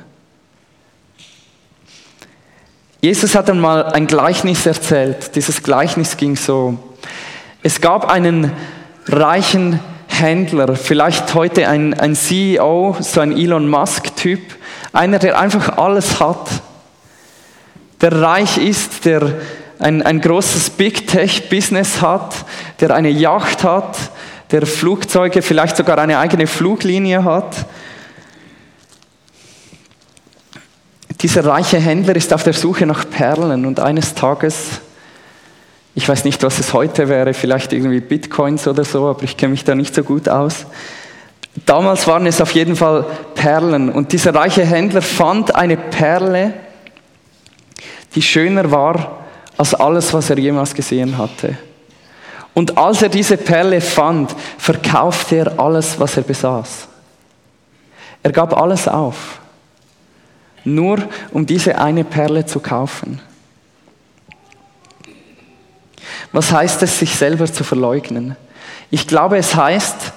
Jesus 3.06 3.36
hat 3.36 3.52
einmal 3.52 3.84
ein 3.94 4.08
Gleichnis 4.08 4.66
erzählt. 4.66 5.36
Dieses 5.36 5.62
Gleichnis 5.62 6.18
ging 6.18 6.36
so. 6.36 6.80
Es 7.62 7.80
gab 7.80 8.10
einen 8.10 8.52
reichen 9.06 9.80
Händler, 10.08 10.76
vielleicht 10.76 11.36
heute 11.36 11.68
ein, 11.68 11.94
ein 11.94 12.16
CEO, 12.16 12.98
so 13.02 13.22
ein 13.22 13.38
Elon 13.38 13.70
Musk-Typ, 13.70 14.42
einer, 14.92 15.20
der 15.20 15.38
einfach 15.38 15.78
alles 15.78 16.20
hat, 16.20 16.50
der 18.02 18.24
reich 18.24 18.58
ist, 18.58 19.06
der 19.06 19.36
ein, 19.78 20.02
ein 20.02 20.20
großes 20.20 20.72
Big 20.72 21.06
Tech-Business 21.06 22.02
hat, 22.02 22.34
der 22.80 22.90
eine 22.90 23.10
Yacht 23.10 23.64
hat, 23.64 24.00
der 24.50 24.66
Flugzeuge, 24.66 25.44
vielleicht 25.44 25.78
sogar 25.78 26.00
eine 26.00 26.18
eigene 26.18 26.48
Fluglinie 26.48 27.24
hat 27.24 27.68
Dieser 31.26 31.44
reiche 31.44 31.80
Händler 31.80 32.16
ist 32.16 32.32
auf 32.36 32.44
der 32.44 32.54
Suche 32.54 32.86
nach 32.86 33.10
Perlen 33.10 33.66
und 33.66 33.80
eines 33.80 34.14
Tages, 34.14 34.80
ich 35.96 36.08
weiß 36.08 36.24
nicht, 36.24 36.44
was 36.44 36.60
es 36.60 36.72
heute 36.72 37.10
wäre, 37.10 37.34
vielleicht 37.34 37.74
irgendwie 37.74 38.00
Bitcoins 38.00 38.68
oder 38.68 38.84
so, 38.84 39.08
aber 39.08 39.24
ich 39.24 39.36
kenne 39.36 39.50
mich 39.50 39.64
da 39.64 39.74
nicht 39.74 39.96
so 39.96 40.04
gut 40.04 40.30
aus. 40.30 40.68
Damals 41.66 42.06
waren 42.06 42.28
es 42.28 42.42
auf 42.42 42.52
jeden 42.52 42.76
Fall 42.76 43.08
Perlen 43.34 43.90
und 43.90 44.14
dieser 44.14 44.36
reiche 44.36 44.64
Händler 44.64 45.02
fand 45.02 45.56
eine 45.56 45.78
Perle, 45.78 46.54
die 48.14 48.22
schöner 48.22 48.70
war 48.70 49.26
als 49.58 49.74
alles, 49.74 50.14
was 50.14 50.30
er 50.30 50.38
jemals 50.38 50.76
gesehen 50.76 51.18
hatte. 51.18 51.58
Und 52.54 52.78
als 52.78 53.02
er 53.02 53.10
diese 53.10 53.38
Perle 53.38 53.82
fand, 53.82 54.36
verkaufte 54.60 55.38
er 55.38 55.60
alles, 55.60 56.00
was 56.00 56.18
er 56.18 56.24
besaß. 56.24 56.88
Er 58.22 58.32
gab 58.32 58.56
alles 58.56 58.88
auf, 58.88 59.40
nur 60.66 61.00
um 61.32 61.46
diese 61.46 61.78
eine 61.78 62.04
Perle 62.04 62.46
zu 62.46 62.60
kaufen. 62.60 63.22
Was 66.32 66.52
heißt 66.52 66.84
es, 66.84 67.00
sich 67.00 67.16
selber 67.16 67.46
zu 67.46 67.64
verleugnen? 67.64 68.36
Ich 68.92 69.08
glaube, 69.08 69.38
es 69.38 69.56
heißt, 69.56 70.14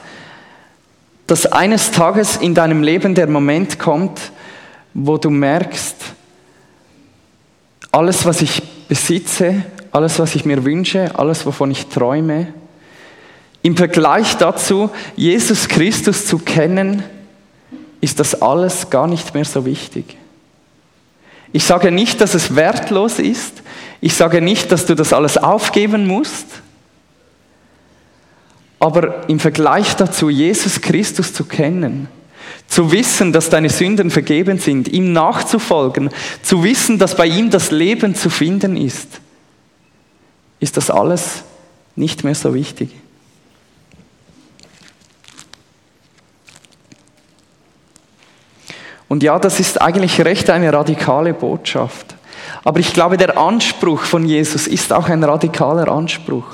dass 1.26 1.46
eines 1.46 1.90
Tages 1.90 2.36
in 2.36 2.54
deinem 2.54 2.82
Leben 2.82 3.14
der 3.14 3.28
Moment 3.28 3.78
kommt, 3.78 4.18
wo 4.94 5.18
du 5.18 5.30
merkst, 5.30 5.96
alles, 7.92 8.24
was 8.24 8.42
ich 8.42 8.62
besitze, 8.88 9.62
alles, 9.92 10.18
was 10.18 10.34
ich 10.34 10.44
mir 10.44 10.64
wünsche, 10.64 11.10
alles, 11.14 11.46
wovon 11.46 11.70
ich 11.70 11.86
träume, 11.86 12.52
im 13.62 13.76
Vergleich 13.76 14.36
dazu, 14.36 14.90
Jesus 15.16 15.68
Christus 15.68 16.26
zu 16.26 16.38
kennen, 16.38 17.02
ist 18.00 18.20
das 18.20 18.40
alles 18.40 18.88
gar 18.90 19.06
nicht 19.06 19.34
mehr 19.34 19.44
so 19.44 19.64
wichtig. 19.64 20.16
Ich 21.52 21.64
sage 21.64 21.90
nicht, 21.90 22.20
dass 22.20 22.34
es 22.34 22.54
wertlos 22.54 23.18
ist. 23.18 23.62
Ich 24.00 24.14
sage 24.14 24.40
nicht, 24.40 24.70
dass 24.70 24.86
du 24.86 24.94
das 24.94 25.12
alles 25.12 25.36
aufgeben 25.38 26.06
musst. 26.06 26.46
Aber 28.78 29.28
im 29.28 29.40
Vergleich 29.40 29.96
dazu, 29.96 30.30
Jesus 30.30 30.80
Christus 30.80 31.32
zu 31.32 31.44
kennen, 31.44 32.08
zu 32.68 32.92
wissen, 32.92 33.32
dass 33.32 33.50
deine 33.50 33.70
Sünden 33.70 34.10
vergeben 34.10 34.58
sind, 34.58 34.88
ihm 34.88 35.12
nachzufolgen, 35.12 36.10
zu 36.42 36.62
wissen, 36.62 36.98
dass 36.98 37.16
bei 37.16 37.26
ihm 37.26 37.50
das 37.50 37.70
Leben 37.70 38.14
zu 38.14 38.30
finden 38.30 38.76
ist, 38.76 39.20
ist 40.60 40.76
das 40.76 40.90
alles 40.90 41.42
nicht 41.96 42.24
mehr 42.24 42.34
so 42.34 42.54
wichtig. 42.54 42.90
Und 49.08 49.22
ja, 49.22 49.38
das 49.38 49.58
ist 49.58 49.80
eigentlich 49.80 50.20
recht 50.20 50.50
eine 50.50 50.72
radikale 50.72 51.32
Botschaft. 51.32 52.14
Aber 52.64 52.80
ich 52.80 52.92
glaube, 52.92 53.16
der 53.16 53.38
Anspruch 53.38 54.02
von 54.02 54.24
Jesus 54.24 54.66
ist 54.66 54.92
auch 54.92 55.08
ein 55.08 55.24
radikaler 55.24 55.88
Anspruch. 55.88 56.44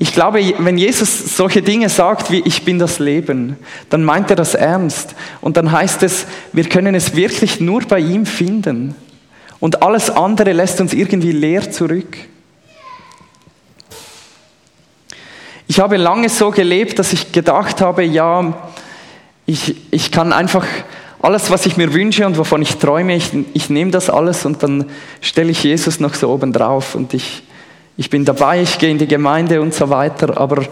Ich 0.00 0.12
glaube, 0.12 0.54
wenn 0.58 0.78
Jesus 0.78 1.36
solche 1.36 1.60
Dinge 1.60 1.88
sagt 1.88 2.30
wie 2.30 2.40
ich 2.44 2.64
bin 2.64 2.78
das 2.78 3.00
Leben, 3.00 3.56
dann 3.90 4.04
meint 4.04 4.30
er 4.30 4.36
das 4.36 4.54
ernst. 4.54 5.16
Und 5.40 5.56
dann 5.56 5.72
heißt 5.72 6.04
es, 6.04 6.26
wir 6.52 6.68
können 6.68 6.94
es 6.94 7.16
wirklich 7.16 7.60
nur 7.60 7.80
bei 7.82 7.98
ihm 7.98 8.24
finden. 8.24 8.94
Und 9.58 9.82
alles 9.82 10.08
andere 10.08 10.52
lässt 10.52 10.80
uns 10.80 10.92
irgendwie 10.92 11.32
leer 11.32 11.72
zurück. 11.72 12.16
Ich 15.66 15.80
habe 15.80 15.96
lange 15.96 16.28
so 16.28 16.50
gelebt, 16.50 16.98
dass 17.00 17.12
ich 17.12 17.32
gedacht 17.32 17.80
habe, 17.80 18.04
ja, 18.04 18.70
ich, 19.46 19.76
ich 19.90 20.12
kann 20.12 20.32
einfach 20.32 20.64
alles, 21.20 21.50
was 21.50 21.66
ich 21.66 21.76
mir 21.76 21.92
wünsche 21.92 22.26
und 22.26 22.38
wovon 22.38 22.62
ich 22.62 22.76
träume, 22.76 23.16
ich, 23.16 23.30
ich 23.52 23.70
nehme 23.70 23.90
das 23.90 24.08
alles 24.08 24.44
und 24.44 24.62
dann 24.62 24.86
stelle 25.20 25.50
ich 25.50 25.64
Jesus 25.64 25.98
noch 26.00 26.14
so 26.14 26.30
oben 26.30 26.52
drauf 26.52 26.94
und 26.94 27.12
ich, 27.14 27.42
ich 27.96 28.08
bin 28.08 28.24
dabei, 28.24 28.62
ich 28.62 28.78
gehe 28.78 28.90
in 28.90 28.98
die 28.98 29.08
Gemeinde 29.08 29.60
und 29.60 29.74
so 29.74 29.90
weiter, 29.90 30.38
aber 30.38 30.64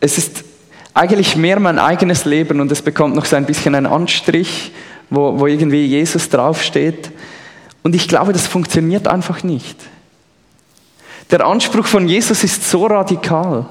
es 0.00 0.18
ist 0.18 0.44
eigentlich 0.92 1.36
mehr 1.36 1.58
mein 1.58 1.78
eigenes 1.78 2.24
Leben 2.24 2.60
und 2.60 2.70
es 2.70 2.82
bekommt 2.82 3.14
noch 3.14 3.24
so 3.24 3.36
ein 3.36 3.46
bisschen 3.46 3.74
einen 3.74 3.86
Anstrich, 3.86 4.72
wo, 5.10 5.38
wo 5.38 5.46
irgendwie 5.46 5.86
Jesus 5.86 6.28
draufsteht. 6.28 7.10
Und 7.82 7.94
ich 7.94 8.08
glaube, 8.08 8.32
das 8.32 8.46
funktioniert 8.46 9.06
einfach 9.06 9.42
nicht. 9.42 9.76
Der 11.30 11.44
Anspruch 11.46 11.86
von 11.86 12.08
Jesus 12.08 12.44
ist 12.44 12.68
so 12.68 12.86
radikal. 12.86 13.66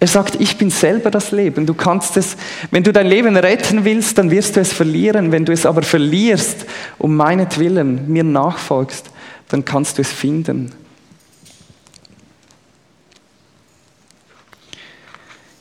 Er 0.00 0.06
sagt, 0.06 0.40
ich 0.40 0.56
bin 0.58 0.70
selber 0.70 1.10
das 1.10 1.32
Leben. 1.32 1.66
Du 1.66 1.74
kannst 1.74 2.16
es, 2.16 2.36
wenn 2.70 2.84
du 2.84 2.92
dein 2.92 3.08
Leben 3.08 3.36
retten 3.36 3.84
willst, 3.84 4.16
dann 4.16 4.30
wirst 4.30 4.54
du 4.54 4.60
es 4.60 4.72
verlieren. 4.72 5.32
Wenn 5.32 5.44
du 5.44 5.52
es 5.52 5.66
aber 5.66 5.82
verlierst, 5.82 6.66
um 6.98 7.16
meinetwillen 7.16 8.10
mir 8.10 8.22
nachfolgst, 8.22 9.10
dann 9.48 9.64
kannst 9.64 9.98
du 9.98 10.02
es 10.02 10.12
finden. 10.12 10.72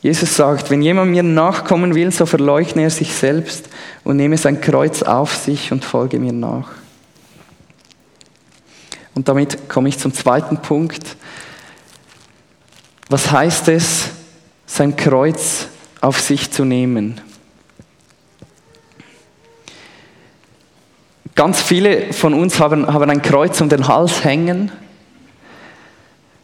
Jesus 0.04 0.36
sagt, 0.36 0.70
wenn 0.70 0.84
jemand 0.84 1.12
mir 1.12 1.24
nachkommen 1.24 1.96
will, 1.96 2.12
so 2.12 2.28
verleugne 2.28 2.84
er 2.84 2.90
sich 2.92 3.14
selbst 3.14 3.68
und 4.04 4.18
nehme 4.18 4.38
sein 4.38 4.62
Kreuz 4.62 5.02
auf 5.02 5.36
sich 5.36 5.72
und 5.72 5.84
folge 5.84 6.20
mir 6.20 6.32
nach. 6.32 6.70
Und 9.16 9.28
damit 9.28 9.68
komme 9.68 9.90
ich 9.90 9.98
zum 9.98 10.14
zweiten 10.14 10.58
Punkt. 10.58 11.18
Was 13.10 13.32
heißt 13.32 13.70
es, 13.70 14.12
sein 14.68 14.96
Kreuz 14.96 15.70
auf 16.02 16.20
sich 16.20 16.52
zu 16.52 16.66
nehmen. 16.66 17.20
Ganz 21.34 21.62
viele 21.62 22.14
von 22.14 22.34
uns 22.34 22.60
haben, 22.60 22.86
haben 22.86 23.10
ein 23.10 23.22
Kreuz 23.22 23.62
um 23.62 23.70
den 23.70 23.88
Hals 23.88 24.24
hängen. 24.24 24.72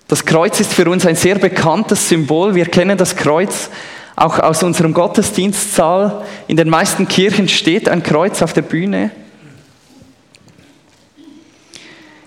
Das 0.07 0.25
Kreuz 0.25 0.59
ist 0.59 0.73
für 0.73 0.89
uns 0.89 1.05
ein 1.05 1.15
sehr 1.15 1.35
bekanntes 1.35 2.09
Symbol. 2.09 2.55
Wir 2.55 2.65
kennen 2.65 2.97
das 2.97 3.15
Kreuz 3.15 3.69
auch 4.15 4.39
aus 4.39 4.63
unserem 4.63 4.93
Gottesdienstsaal. 4.93 6.23
In 6.47 6.57
den 6.57 6.69
meisten 6.69 7.07
Kirchen 7.07 7.49
steht 7.49 7.89
ein 7.89 8.03
Kreuz 8.03 8.41
auf 8.41 8.53
der 8.53 8.61
Bühne. 8.61 9.11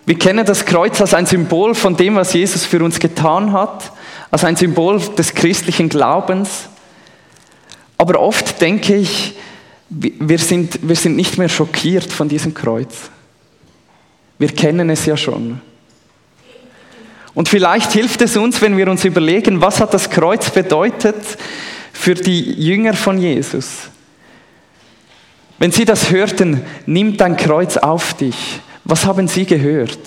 Wir 0.04 0.18
kennen 0.18 0.44
das 0.44 0.64
Kreuz 0.64 1.00
als 1.00 1.14
ein 1.14 1.26
Symbol 1.26 1.74
von 1.74 1.96
dem, 1.96 2.16
was 2.16 2.32
Jesus 2.32 2.64
für 2.64 2.82
uns 2.82 2.98
getan 2.98 3.52
hat 3.52 3.92
als 4.36 4.44
ein 4.44 4.56
Symbol 4.56 5.00
des 5.16 5.32
christlichen 5.32 5.88
Glaubens. 5.88 6.68
Aber 7.96 8.20
oft 8.20 8.60
denke 8.60 8.94
ich, 8.94 9.32
wir 9.88 10.38
sind, 10.38 10.86
wir 10.86 10.94
sind 10.94 11.16
nicht 11.16 11.38
mehr 11.38 11.48
schockiert 11.48 12.12
von 12.12 12.28
diesem 12.28 12.52
Kreuz. 12.52 13.08
Wir 14.38 14.48
kennen 14.48 14.90
es 14.90 15.06
ja 15.06 15.16
schon. 15.16 15.62
Und 17.32 17.48
vielleicht 17.48 17.92
hilft 17.92 18.20
es 18.20 18.36
uns, 18.36 18.60
wenn 18.60 18.76
wir 18.76 18.90
uns 18.90 19.06
überlegen, 19.06 19.62
was 19.62 19.80
hat 19.80 19.94
das 19.94 20.10
Kreuz 20.10 20.50
bedeutet 20.50 21.16
für 21.94 22.14
die 22.14 22.52
Jünger 22.62 22.92
von 22.92 23.16
Jesus. 23.16 23.88
Wenn 25.58 25.72
sie 25.72 25.86
das 25.86 26.10
hörten, 26.10 26.60
nimm 26.84 27.16
dein 27.16 27.38
Kreuz 27.38 27.78
auf 27.78 28.12
dich. 28.12 28.60
Was 28.84 29.06
haben 29.06 29.28
sie 29.28 29.46
gehört? 29.46 29.98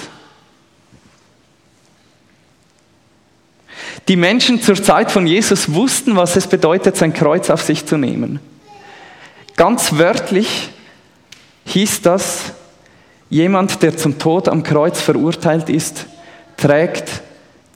Die 4.07 4.15
Menschen 4.15 4.61
zur 4.61 4.81
Zeit 4.81 5.11
von 5.11 5.27
Jesus 5.27 5.73
wussten, 5.73 6.15
was 6.15 6.35
es 6.35 6.47
bedeutet, 6.47 6.97
sein 6.97 7.13
Kreuz 7.13 7.49
auf 7.49 7.61
sich 7.61 7.85
zu 7.85 7.97
nehmen. 7.97 8.39
Ganz 9.55 9.97
wörtlich 9.97 10.69
hieß 11.65 12.01
das, 12.01 12.53
jemand, 13.29 13.83
der 13.83 13.95
zum 13.97 14.17
Tod 14.17 14.47
am 14.47 14.63
Kreuz 14.63 14.99
verurteilt 14.99 15.69
ist, 15.69 16.05
trägt 16.57 17.21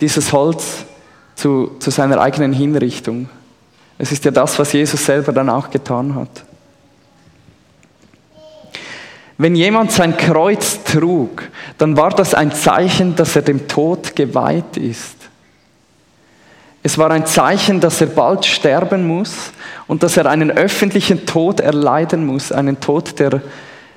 dieses 0.02 0.32
Holz 0.34 0.86
zu, 1.36 1.72
zu 1.80 1.92
seiner 1.92 2.20
eigenen 2.20 2.54
Hinrichtung. 2.54 3.30
Es 3.98 4.12
ist 4.12 4.26
ja 4.26 4.32
das, 4.32 4.58
was 4.58 4.74
Jesus 4.74 5.06
selber 5.06 5.32
dann 5.32 5.50
auch 5.50 5.70
getan 5.70 6.16
hat. 6.16 6.44
Wenn 9.38 9.56
jemand 9.56 9.92
sein 9.92 10.16
Kreuz 10.16 10.84
trug, 10.84 11.44
dann 11.78 11.98
war 11.98 12.12
das 12.12 12.34
ein 12.34 12.52
Zeichen, 12.54 13.16
dass 13.16 13.36
er 13.36 13.42
dem 13.42 13.68
Tod 13.68 14.16
geweiht 14.16 14.78
ist. 14.78 15.23
Es 16.86 16.98
war 16.98 17.12
ein 17.12 17.26
Zeichen, 17.26 17.80
dass 17.80 18.02
er 18.02 18.08
bald 18.08 18.46
sterben 18.46 19.08
muss 19.08 19.54
und 19.88 20.04
dass 20.04 20.18
er 20.18 20.26
einen 20.26 20.52
öffentlichen 20.52 21.26
Tod 21.26 21.62
erleiden 21.62 22.26
muss, 22.26 22.52
einen 22.52 22.82
Tod, 22.82 23.18
der 23.20 23.42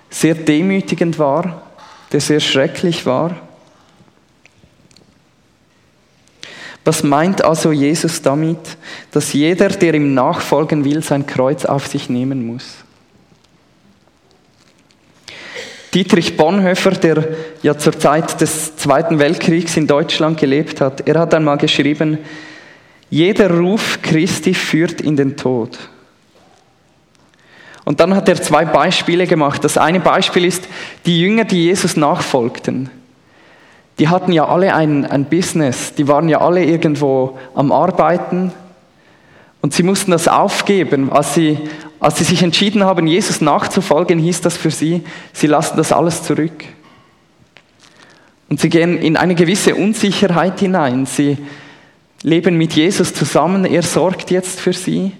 sehr 0.08 0.36
demütigend 0.36 1.18
war, 1.18 1.62
der 2.12 2.20
sehr 2.20 2.38
schrecklich 2.38 3.04
war. 3.04 3.36
Was 6.84 7.02
meint 7.02 7.44
also 7.44 7.72
Jesus 7.72 8.22
damit, 8.22 8.60
dass 9.10 9.32
jeder, 9.32 9.68
der 9.70 9.94
ihm 9.94 10.14
nachfolgen 10.14 10.84
will, 10.84 11.02
sein 11.02 11.26
Kreuz 11.26 11.64
auf 11.64 11.88
sich 11.88 12.08
nehmen 12.08 12.46
muss? 12.46 12.76
Dietrich 15.92 16.36
Bonhoeffer, 16.36 16.92
der 16.92 17.26
ja 17.62 17.76
zur 17.76 17.98
Zeit 17.98 18.40
des 18.40 18.76
Zweiten 18.76 19.18
Weltkriegs 19.18 19.76
in 19.76 19.88
Deutschland 19.88 20.38
gelebt 20.38 20.80
hat, 20.80 21.08
er 21.08 21.18
hat 21.18 21.34
einmal 21.34 21.58
geschrieben, 21.58 22.18
jeder 23.10 23.50
Ruf 23.50 24.00
Christi 24.02 24.54
führt 24.54 25.00
in 25.00 25.16
den 25.16 25.36
Tod. 25.36 25.78
Und 27.84 28.00
dann 28.00 28.16
hat 28.16 28.28
er 28.28 28.42
zwei 28.42 28.64
Beispiele 28.64 29.26
gemacht. 29.26 29.62
Das 29.62 29.78
eine 29.78 30.00
Beispiel 30.00 30.44
ist, 30.44 30.66
die 31.06 31.20
Jünger, 31.20 31.44
die 31.44 31.64
Jesus 31.64 31.96
nachfolgten, 31.96 32.90
die 33.98 34.08
hatten 34.08 34.32
ja 34.32 34.46
alle 34.46 34.74
ein, 34.74 35.06
ein 35.06 35.24
Business, 35.24 35.94
die 35.94 36.08
waren 36.08 36.28
ja 36.28 36.40
alle 36.40 36.64
irgendwo 36.64 37.38
am 37.54 37.72
Arbeiten 37.72 38.52
und 39.62 39.72
sie 39.72 39.82
mussten 39.82 40.10
das 40.10 40.28
aufgeben. 40.28 41.10
Als 41.10 41.34
sie, 41.34 41.58
als 41.98 42.18
sie 42.18 42.24
sich 42.24 42.42
entschieden 42.42 42.84
haben, 42.84 43.06
Jesus 43.06 43.40
nachzufolgen, 43.40 44.18
hieß 44.18 44.42
das 44.42 44.56
für 44.56 44.70
sie, 44.70 45.02
sie 45.32 45.46
lassen 45.46 45.76
das 45.76 45.92
alles 45.92 46.22
zurück. 46.22 46.64
Und 48.48 48.60
sie 48.60 48.68
gehen 48.68 48.98
in 48.98 49.16
eine 49.16 49.34
gewisse 49.34 49.74
Unsicherheit 49.74 50.60
hinein. 50.60 51.06
Sie 51.06 51.38
leben 52.22 52.56
mit 52.56 52.72
Jesus 52.72 53.14
zusammen, 53.14 53.64
er 53.64 53.82
sorgt 53.82 54.30
jetzt 54.30 54.60
für 54.60 54.72
sie, 54.72 55.12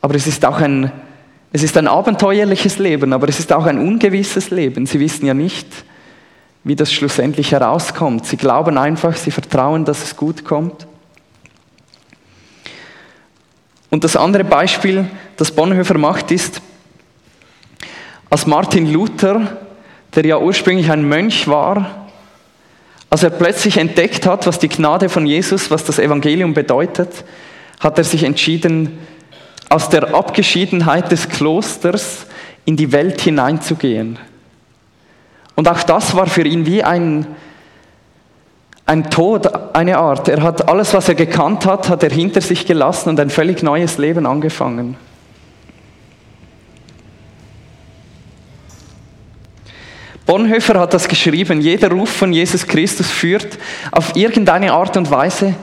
aber 0.00 0.14
es 0.14 0.26
ist 0.26 0.44
auch 0.44 0.60
ein 0.60 0.90
es 1.54 1.62
ist 1.62 1.76
ein 1.76 1.86
abenteuerliches 1.86 2.78
Leben, 2.78 3.12
aber 3.12 3.28
es 3.28 3.38
ist 3.38 3.52
auch 3.52 3.66
ein 3.66 3.78
ungewisses 3.78 4.50
Leben. 4.50 4.86
Sie 4.86 4.98
wissen 4.98 5.26
ja 5.26 5.34
nicht, 5.34 5.66
wie 6.64 6.74
das 6.74 6.90
schlussendlich 6.90 7.52
herauskommt. 7.52 8.24
Sie 8.24 8.38
glauben 8.38 8.78
einfach, 8.78 9.14
sie 9.16 9.30
vertrauen, 9.30 9.84
dass 9.84 10.02
es 10.02 10.16
gut 10.16 10.46
kommt. 10.46 10.86
Und 13.90 14.02
das 14.02 14.16
andere 14.16 14.44
Beispiel, 14.44 15.04
das 15.36 15.50
Bonhoeffer 15.50 15.98
macht, 15.98 16.30
ist, 16.30 16.62
als 18.30 18.46
Martin 18.46 18.90
Luther, 18.90 19.58
der 20.14 20.24
ja 20.24 20.38
ursprünglich 20.38 20.90
ein 20.90 21.06
Mönch 21.06 21.46
war, 21.48 22.01
als 23.12 23.22
er 23.22 23.28
plötzlich 23.28 23.76
entdeckt 23.76 24.24
hat, 24.24 24.46
was 24.46 24.58
die 24.58 24.70
Gnade 24.70 25.10
von 25.10 25.26
Jesus, 25.26 25.70
was 25.70 25.84
das 25.84 25.98
Evangelium 25.98 26.54
bedeutet, 26.54 27.24
hat 27.78 27.98
er 27.98 28.04
sich 28.04 28.24
entschieden, 28.24 28.98
aus 29.68 29.90
der 29.90 30.14
Abgeschiedenheit 30.14 31.12
des 31.12 31.28
Klosters 31.28 32.24
in 32.64 32.78
die 32.78 32.90
Welt 32.90 33.20
hineinzugehen. 33.20 34.18
Und 35.56 35.68
auch 35.68 35.82
das 35.82 36.16
war 36.16 36.26
für 36.26 36.46
ihn 36.46 36.64
wie 36.64 36.82
ein, 36.82 37.26
ein 38.86 39.10
Tod, 39.10 39.74
eine 39.74 39.98
Art. 39.98 40.28
Er 40.28 40.42
hat 40.42 40.66
alles, 40.70 40.94
was 40.94 41.06
er 41.10 41.14
gekannt 41.14 41.66
hat, 41.66 41.90
hat 41.90 42.02
er 42.02 42.10
hinter 42.10 42.40
sich 42.40 42.64
gelassen 42.64 43.10
und 43.10 43.20
ein 43.20 43.28
völlig 43.28 43.62
neues 43.62 43.98
Leben 43.98 44.24
angefangen. 44.24 44.96
Bonhoeffer 50.32 50.80
hat 50.80 50.94
das 50.94 51.08
geschrieben, 51.08 51.60
jeder 51.60 51.90
Ruf 51.90 52.08
von 52.08 52.32
Jesus 52.32 52.66
Christus 52.66 53.10
führt 53.10 53.58
auf 53.90 54.16
irgendeine 54.16 54.72
Art 54.72 54.96
und 54.96 55.10
Weise 55.10 55.54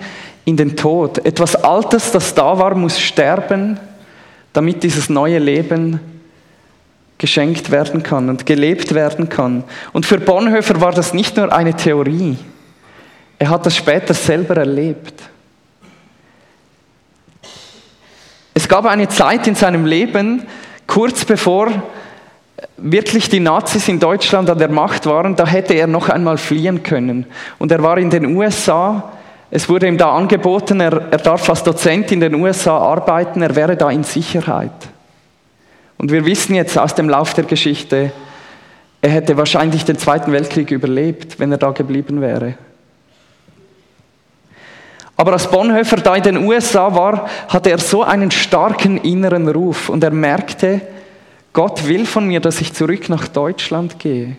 in 0.45 0.57
den 0.57 0.77
Tod. 0.77 1.25
Etwas 1.25 1.55
Altes, 1.55 2.11
das 2.11 2.35
da 2.35 2.55
war, 2.55 2.75
muss 2.75 2.99
sterben 2.99 3.79
damit 4.53 4.83
dieses 4.83 5.09
neue 5.09 5.39
Leben 5.39 5.99
geschenkt 7.17 7.71
werden 7.71 8.03
kann 8.03 8.29
und 8.29 8.45
gelebt 8.45 8.93
werden 8.93 9.27
kann. 9.27 9.63
Und 9.91 10.05
für 10.05 10.19
Bonhoeffer 10.19 10.79
war 10.79 10.91
das 10.91 11.15
nicht 11.15 11.35
nur 11.35 11.51
eine 11.51 11.73
Theorie, 11.73 12.37
er 13.39 13.49
hat 13.49 13.65
das 13.65 13.75
später 13.75 14.13
selber 14.13 14.55
erlebt. 14.57 15.15
Es 18.53 18.67
gab 18.67 18.85
eine 18.85 19.07
Zeit 19.07 19.47
in 19.47 19.55
seinem 19.55 19.87
Leben, 19.87 20.43
kurz 20.85 21.25
bevor 21.25 21.71
wirklich 22.81 23.29
die 23.29 23.39
Nazis 23.39 23.87
in 23.87 23.99
Deutschland 23.99 24.49
an 24.49 24.57
der 24.57 24.69
Macht 24.69 25.05
waren, 25.05 25.35
da 25.35 25.45
hätte 25.45 25.73
er 25.73 25.87
noch 25.87 26.09
einmal 26.09 26.37
fliehen 26.37 26.83
können. 26.83 27.25
Und 27.57 27.71
er 27.71 27.81
war 27.83 27.97
in 27.97 28.09
den 28.09 28.35
USA 28.35 29.11
es 29.51 29.67
wurde 29.67 29.87
ihm 29.87 29.97
da 29.97 30.15
angeboten, 30.15 30.79
er, 30.79 31.11
er 31.11 31.17
darf 31.17 31.49
als 31.49 31.63
Dozent 31.63 32.11
in 32.11 32.19
den 32.19 32.35
USA 32.35 32.77
arbeiten, 32.77 33.41
er 33.41 33.55
wäre 33.55 33.75
da 33.75 33.89
in 33.89 34.03
Sicherheit. 34.03 34.71
Und 35.97 36.11
wir 36.11 36.25
wissen 36.25 36.53
jetzt 36.55 36.77
aus 36.77 36.93
dem 36.93 37.09
Lauf 37.09 37.33
der 37.33 37.45
Geschichte, 37.45 38.11
er 39.01 39.09
hätte 39.09 39.37
wahrscheinlich 39.37 39.85
den 39.85 39.97
Zweiten 39.97 40.31
Weltkrieg 40.31 40.71
überlebt, 40.71 41.39
wenn 41.39 41.51
er 41.51 41.57
da 41.57 41.71
geblieben 41.71 42.21
wäre. 42.21 42.55
Aber 45.15 45.33
als 45.33 45.49
Bonhoeffer 45.49 45.97
da 45.97 46.15
in 46.15 46.23
den 46.23 46.37
USA 46.45 46.93
war, 46.93 47.27
hatte 47.47 47.71
er 47.71 47.79
so 47.79 48.03
einen 48.03 48.31
starken 48.31 48.97
inneren 48.97 49.47
Ruf 49.49 49.89
und 49.89 50.03
er 50.03 50.11
merkte, 50.11 50.81
Gott 51.53 51.87
will 51.87 52.05
von 52.05 52.27
mir, 52.27 52.39
dass 52.39 52.61
ich 52.61 52.73
zurück 52.73 53.09
nach 53.09 53.27
Deutschland 53.27 53.99
gehe 53.99 54.37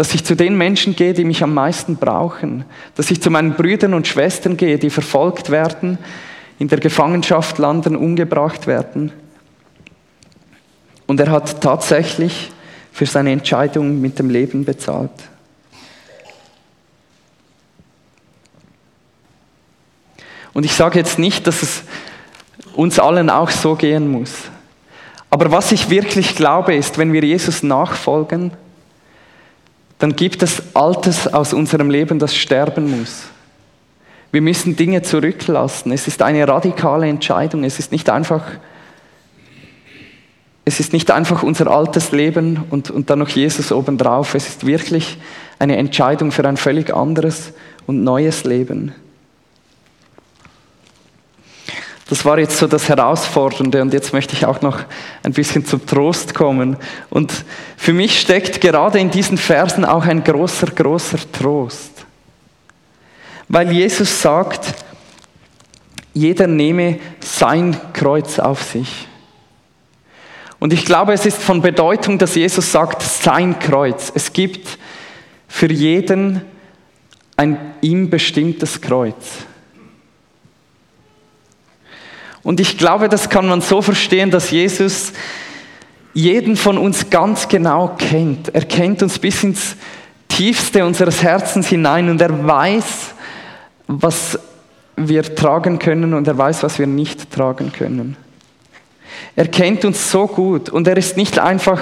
dass 0.00 0.14
ich 0.14 0.24
zu 0.24 0.34
den 0.34 0.56
Menschen 0.56 0.96
gehe, 0.96 1.12
die 1.12 1.24
mich 1.24 1.42
am 1.42 1.52
meisten 1.52 1.96
brauchen, 1.96 2.64
dass 2.94 3.10
ich 3.10 3.20
zu 3.20 3.28
meinen 3.28 3.52
Brüdern 3.52 3.92
und 3.92 4.06
Schwestern 4.06 4.56
gehe, 4.56 4.78
die 4.78 4.88
verfolgt 4.88 5.50
werden, 5.50 5.98
in 6.58 6.68
der 6.68 6.80
Gefangenschaft 6.80 7.58
landen, 7.58 7.96
umgebracht 7.96 8.66
werden. 8.66 9.12
Und 11.06 11.20
er 11.20 11.30
hat 11.30 11.60
tatsächlich 11.60 12.50
für 12.90 13.04
seine 13.04 13.32
Entscheidung 13.32 14.00
mit 14.00 14.18
dem 14.18 14.30
Leben 14.30 14.64
bezahlt. 14.64 15.10
Und 20.54 20.64
ich 20.64 20.72
sage 20.72 20.98
jetzt 20.98 21.18
nicht, 21.18 21.46
dass 21.46 21.62
es 21.62 21.82
uns 22.74 22.98
allen 22.98 23.28
auch 23.28 23.50
so 23.50 23.74
gehen 23.74 24.10
muss. 24.10 24.32
Aber 25.30 25.52
was 25.52 25.70
ich 25.70 25.88
wirklich 25.88 26.34
glaube, 26.34 26.74
ist, 26.74 26.98
wenn 26.98 27.12
wir 27.12 27.22
Jesus 27.22 27.62
nachfolgen, 27.62 28.50
dann 30.00 30.16
gibt 30.16 30.42
es 30.42 30.74
Altes 30.74 31.32
aus 31.32 31.52
unserem 31.52 31.88
Leben, 31.88 32.18
das 32.18 32.34
sterben 32.34 32.98
muss. 32.98 33.24
Wir 34.32 34.42
müssen 34.42 34.76
Dinge 34.76 35.02
zurücklassen. 35.02 35.92
Es 35.92 36.08
ist 36.08 36.22
eine 36.22 36.46
radikale 36.46 37.08
Entscheidung. 37.08 37.64
Es 37.64 37.78
ist 37.78 37.92
nicht 37.92 38.08
einfach, 38.08 38.44
es 40.64 40.80
ist 40.80 40.92
nicht 40.92 41.10
einfach 41.10 41.42
unser 41.42 41.68
altes 41.68 42.12
Leben 42.12 42.64
und, 42.70 42.90
und 42.90 43.10
dann 43.10 43.18
noch 43.18 43.28
Jesus 43.28 43.72
obendrauf. 43.72 44.34
Es 44.34 44.48
ist 44.48 44.66
wirklich 44.66 45.18
eine 45.58 45.76
Entscheidung 45.76 46.32
für 46.32 46.48
ein 46.48 46.56
völlig 46.56 46.94
anderes 46.94 47.52
und 47.86 48.02
neues 48.02 48.44
Leben. 48.44 48.94
Das 52.10 52.24
war 52.24 52.40
jetzt 52.40 52.58
so 52.58 52.66
das 52.66 52.88
Herausfordernde 52.88 53.80
und 53.80 53.94
jetzt 53.94 54.12
möchte 54.12 54.34
ich 54.34 54.44
auch 54.44 54.62
noch 54.62 54.80
ein 55.22 55.32
bisschen 55.32 55.64
zum 55.64 55.86
Trost 55.86 56.34
kommen. 56.34 56.76
Und 57.08 57.44
für 57.76 57.92
mich 57.92 58.20
steckt 58.20 58.60
gerade 58.60 58.98
in 58.98 59.12
diesen 59.12 59.38
Versen 59.38 59.84
auch 59.84 60.04
ein 60.04 60.24
großer, 60.24 60.66
großer 60.66 61.18
Trost. 61.30 62.04
Weil 63.48 63.70
Jesus 63.70 64.22
sagt, 64.22 64.74
jeder 66.12 66.48
nehme 66.48 66.98
sein 67.20 67.76
Kreuz 67.92 68.40
auf 68.40 68.64
sich. 68.64 69.06
Und 70.58 70.72
ich 70.72 70.84
glaube, 70.84 71.12
es 71.12 71.26
ist 71.26 71.40
von 71.40 71.62
Bedeutung, 71.62 72.18
dass 72.18 72.34
Jesus 72.34 72.72
sagt, 72.72 73.02
sein 73.02 73.56
Kreuz. 73.60 74.10
Es 74.12 74.32
gibt 74.32 74.78
für 75.46 75.70
jeden 75.70 76.42
ein 77.36 77.74
ihm 77.82 78.10
bestimmtes 78.10 78.80
Kreuz. 78.80 79.46
Und 82.42 82.60
ich 82.60 82.78
glaube, 82.78 83.08
das 83.08 83.28
kann 83.28 83.46
man 83.46 83.60
so 83.60 83.82
verstehen, 83.82 84.30
dass 84.30 84.50
Jesus 84.50 85.12
jeden 86.14 86.56
von 86.56 86.78
uns 86.78 87.10
ganz 87.10 87.48
genau 87.48 87.94
kennt. 87.98 88.54
Er 88.54 88.64
kennt 88.64 89.02
uns 89.02 89.18
bis 89.18 89.44
ins 89.44 89.76
tiefste 90.28 90.84
unseres 90.84 91.22
Herzens 91.22 91.68
hinein 91.68 92.08
und 92.08 92.20
er 92.20 92.46
weiß, 92.46 93.14
was 93.86 94.38
wir 94.96 95.34
tragen 95.34 95.78
können 95.78 96.14
und 96.14 96.26
er 96.26 96.36
weiß, 96.36 96.62
was 96.62 96.78
wir 96.78 96.86
nicht 96.86 97.30
tragen 97.30 97.72
können. 97.72 98.16
Er 99.36 99.48
kennt 99.48 99.84
uns 99.84 100.10
so 100.10 100.26
gut 100.26 100.68
und 100.68 100.86
er 100.86 100.96
ist 100.96 101.16
nicht 101.16 101.38
einfach, 101.38 101.80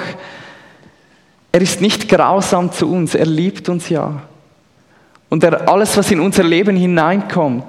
er 1.53 1.61
ist 1.61 1.81
nicht 1.81 2.09
grausam 2.09 2.73
zu 2.73 2.91
uns, 2.91 3.15
er 3.15 3.27
liebt 3.27 3.69
uns 3.69 3.89
ja. 3.89 4.23
Und 5.29 5.45
er, 5.45 5.69
alles, 5.69 5.97
was 5.97 6.11
in 6.11 6.21
unser 6.21 6.43
Leben 6.43 6.77
hineinkommt, 6.77 7.65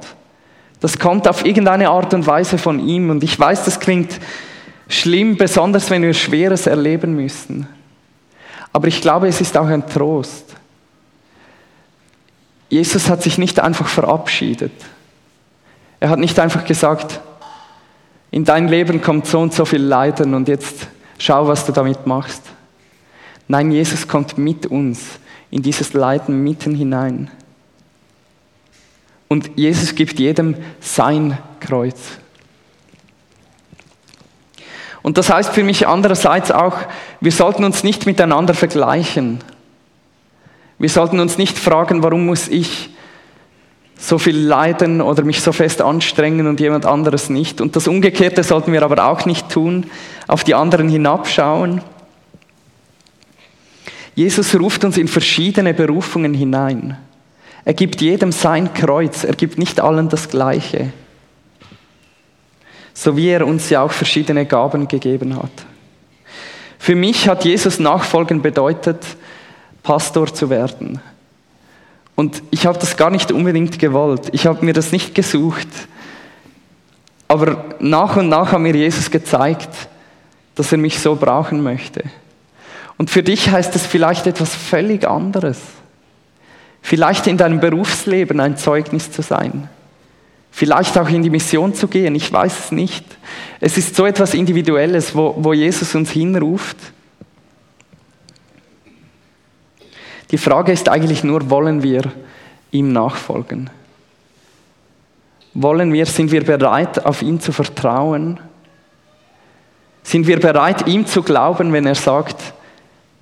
das 0.80 0.98
kommt 0.98 1.28
auf 1.28 1.46
irgendeine 1.46 1.90
Art 1.90 2.14
und 2.14 2.26
Weise 2.26 2.58
von 2.58 2.80
ihm. 2.80 3.10
Und 3.10 3.24
ich 3.24 3.38
weiß, 3.38 3.66
das 3.66 3.80
klingt 3.80 4.20
schlimm, 4.88 5.38
besonders 5.38 5.90
wenn 5.90 6.02
wir 6.02 6.14
Schweres 6.14 6.68
erleben 6.68 7.16
müssen. 7.16 7.68
Aber 8.72 8.88
ich 8.88 9.02
glaube, 9.02 9.28
es 9.28 9.42
ist 9.42 9.58
auch 9.58 9.68
ein 9.68 9.88
Trost. 9.88 10.56
Jesus 12.70 13.10
hat 13.10 13.24
sich 13.24 13.38
nicht 13.38 13.60
einfach 13.60 13.88
verabschiedet. 13.88 14.72
Er 16.00 16.10
hat 16.10 16.20
nicht 16.20 16.40
einfach 16.40 16.64
gesagt, 16.66 17.20
in 18.32 18.46
dein 18.46 18.68
Leben 18.68 19.02
kommt 19.02 19.26
so 19.26 19.40
und 19.40 19.54
so 19.54 19.66
viel 19.66 19.82
Leiden 19.82 20.34
und 20.36 20.48
jetzt 20.48 20.88
schau, 21.18 21.48
was 21.48 21.66
du 21.66 21.72
damit 21.72 22.06
machst. 22.06 22.44
Nein, 23.48 23.72
Jesus 23.72 24.08
kommt 24.08 24.38
mit 24.38 24.68
uns 24.68 25.20
in 25.50 25.64
dieses 25.64 25.94
Leiden 25.94 26.44
mitten 26.44 26.76
hinein. 26.76 27.32
Und 29.30 29.52
Jesus 29.56 29.96
gibt 29.96 30.20
jedem 30.20 30.56
sein 30.82 31.38
Kreuz. 31.60 32.18
Und 35.02 35.18
das 35.18 35.30
heißt 35.30 35.54
für 35.54 35.64
mich 35.64 35.88
andererseits 35.88 36.52
auch, 36.52 36.78
wir 37.22 37.32
sollten 37.32 37.64
uns 37.64 37.84
nicht 37.84 38.06
miteinander 38.06 38.54
vergleichen. 38.54 39.40
Wir 40.80 40.90
sollten 40.90 41.20
uns 41.20 41.38
nicht 41.38 41.58
fragen, 41.58 42.04
warum 42.04 42.26
muss 42.26 42.48
ich 42.48 42.90
so 43.98 44.18
viel 44.18 44.38
leiden 44.38 45.02
oder 45.02 45.24
mich 45.24 45.42
so 45.42 45.52
fest 45.52 45.82
anstrengen 45.82 46.48
und 46.48 46.60
jemand 46.60 46.86
anderes 46.86 47.30
nicht. 47.30 47.62
Und 47.62 47.76
das 47.76 47.88
Umgekehrte 47.88 48.44
sollten 48.44 48.72
wir 48.72 48.82
aber 48.82 49.06
auch 49.06 49.26
nicht 49.26 49.50
tun, 49.50 49.86
auf 50.28 50.44
die 50.44 50.56
anderen 50.56 50.90
hinabschauen. 50.90 51.82
Jesus 54.16 54.58
ruft 54.60 54.84
uns 54.86 54.98
in 54.98 55.08
verschiedene 55.08 55.74
Berufungen 55.74 56.34
hinein. 56.34 56.98
Er 57.66 57.74
gibt 57.74 58.02
jedem 58.02 58.32
sein 58.32 58.74
Kreuz, 58.74 59.24
er 59.24 59.36
gibt 59.36 59.58
nicht 59.58 59.80
allen 59.80 60.10
das 60.10 60.30
Gleiche. 60.30 60.92
So 62.94 63.16
wie 63.16 63.30
er 63.30 63.46
uns 63.46 63.70
ja 63.70 63.82
auch 63.82 63.92
verschiedene 63.92 64.46
Gaben 64.46 64.88
gegeben 64.88 65.36
hat. 65.36 65.52
Für 66.78 66.96
mich 66.96 67.28
hat 67.28 67.46
Jesus 67.46 67.80
Nachfolgen 67.80 68.42
bedeutet, 68.42 69.04
Pastor 69.84 70.34
zu 70.34 70.50
werden. 70.50 71.00
Und 72.16 72.44
ich 72.52 72.66
habe 72.66 72.80
das 72.80 72.98
gar 72.98 73.10
nicht 73.10 73.32
unbedingt 73.32 73.80
gewollt. 73.80 74.30
Ich 74.34 74.46
habe 74.46 74.66
mir 74.66 74.74
das 74.74 74.92
nicht 74.92 75.16
gesucht. 75.16 75.68
Aber 77.30 77.76
nach 77.80 78.18
und 78.18 78.28
nach 78.28 78.52
hat 78.52 78.60
mir 78.60 78.76
Jesus 78.76 79.12
gezeigt, 79.12 79.70
dass 80.56 80.72
er 80.72 80.78
mich 80.78 81.00
so 81.00 81.16
brauchen 81.16 81.64
möchte. 81.64 82.04
Und 82.98 83.10
für 83.10 83.24
dich 83.24 83.50
heißt 83.50 83.76
es 83.76 83.86
vielleicht 83.86 84.28
etwas 84.28 84.54
völlig 84.54 85.08
anderes. 85.08 85.60
Vielleicht 86.82 87.28
in 87.28 87.38
deinem 87.38 87.60
Berufsleben 87.60 88.40
ein 88.40 88.58
Zeugnis 88.58 89.12
zu 89.12 89.22
sein. 89.22 89.70
Vielleicht 90.52 90.98
auch 90.98 91.10
in 91.10 91.22
die 91.22 91.30
Mission 91.30 91.74
zu 91.74 91.88
gehen, 91.88 92.16
ich 92.16 92.32
weiß 92.32 92.66
es 92.66 92.72
nicht. 92.72 93.06
Es 93.60 93.78
ist 93.78 93.96
so 93.96 94.06
etwas 94.06 94.34
Individuelles, 94.34 95.16
wo, 95.16 95.36
wo 95.38 95.54
Jesus 95.54 95.94
uns 95.96 96.12
hinruft. 96.12 96.78
Die 100.32 100.38
Frage 100.38 100.72
ist 100.72 100.90
eigentlich 100.90 101.24
nur, 101.24 101.50
wollen 101.50 101.84
wir 101.84 102.04
ihm 102.72 102.92
nachfolgen? 102.92 103.70
Wollen 105.54 105.92
wir, 105.92 106.06
sind 106.06 106.32
wir 106.32 106.44
bereit, 106.44 107.06
auf 107.06 107.22
ihn 107.22 107.40
zu 107.40 107.52
vertrauen? 107.52 108.40
Sind 110.04 110.28
wir 110.28 110.40
bereit, 110.40 110.88
ihm 110.88 111.06
zu 111.06 111.24
glauben, 111.24 111.74
wenn 111.74 111.86
er 111.86 111.96
sagt, 111.96 112.54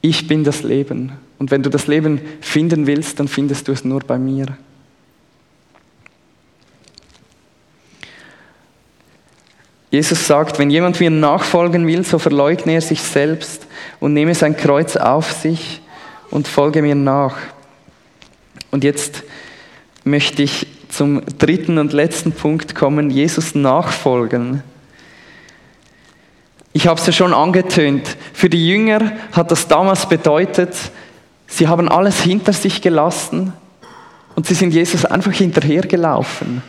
ich 0.07 0.27
bin 0.27 0.43
das 0.43 0.63
Leben? 0.63 1.11
Und 1.39 1.51
wenn 1.51 1.63
du 1.63 1.69
das 1.69 1.87
Leben 1.87 2.21
finden 2.41 2.87
willst, 2.87 3.19
dann 3.19 3.27
findest 3.27 3.67
du 3.67 3.71
es 3.71 3.83
nur 3.83 3.99
bei 3.99 4.17
mir. 4.17 4.45
Jesus 9.89 10.27
sagt, 10.27 10.59
wenn 10.59 10.69
jemand 10.69 10.99
mir 10.99 11.09
nachfolgen 11.09 11.87
will, 11.87 12.03
so 12.03 12.19
verleugne 12.19 12.73
er 12.73 12.81
sich 12.81 13.01
selbst 13.01 13.67
und 13.99 14.13
nehme 14.13 14.35
sein 14.35 14.57
Kreuz 14.57 14.97
auf 14.97 15.31
sich 15.31 15.81
und 16.29 16.47
folge 16.47 16.81
mir 16.81 16.95
nach. 16.95 17.37
Und 18.71 18.83
jetzt 18.83 19.23
möchte 20.03 20.43
ich 20.43 20.67
zum 20.89 21.21
dritten 21.37 21.77
und 21.77 21.93
letzten 21.93 22.31
Punkt 22.31 22.75
kommen, 22.75 23.09
Jesus 23.09 23.55
nachfolgen. 23.55 24.61
Ich 26.77 26.85
habe 26.85 26.99
es 26.99 27.07
ja 27.07 27.11
schon 27.11 27.33
angetönt. 27.33 28.07
Für 28.33 28.51
die 28.51 28.67
Jünger 28.67 29.13
hat 29.31 29.49
das 29.49 29.67
damals 29.67 30.07
bedeutet, 30.07 30.75
sie 31.47 31.67
haben 31.67 31.89
alles 31.89 32.21
hinter 32.21 32.53
sich 32.53 32.83
gelassen 32.83 33.51
und 34.35 34.45
sie 34.45 34.53
sind 34.53 34.75
Jesus 34.75 35.03
einfach 35.03 35.31
hinterhergelaufen. 35.31 36.61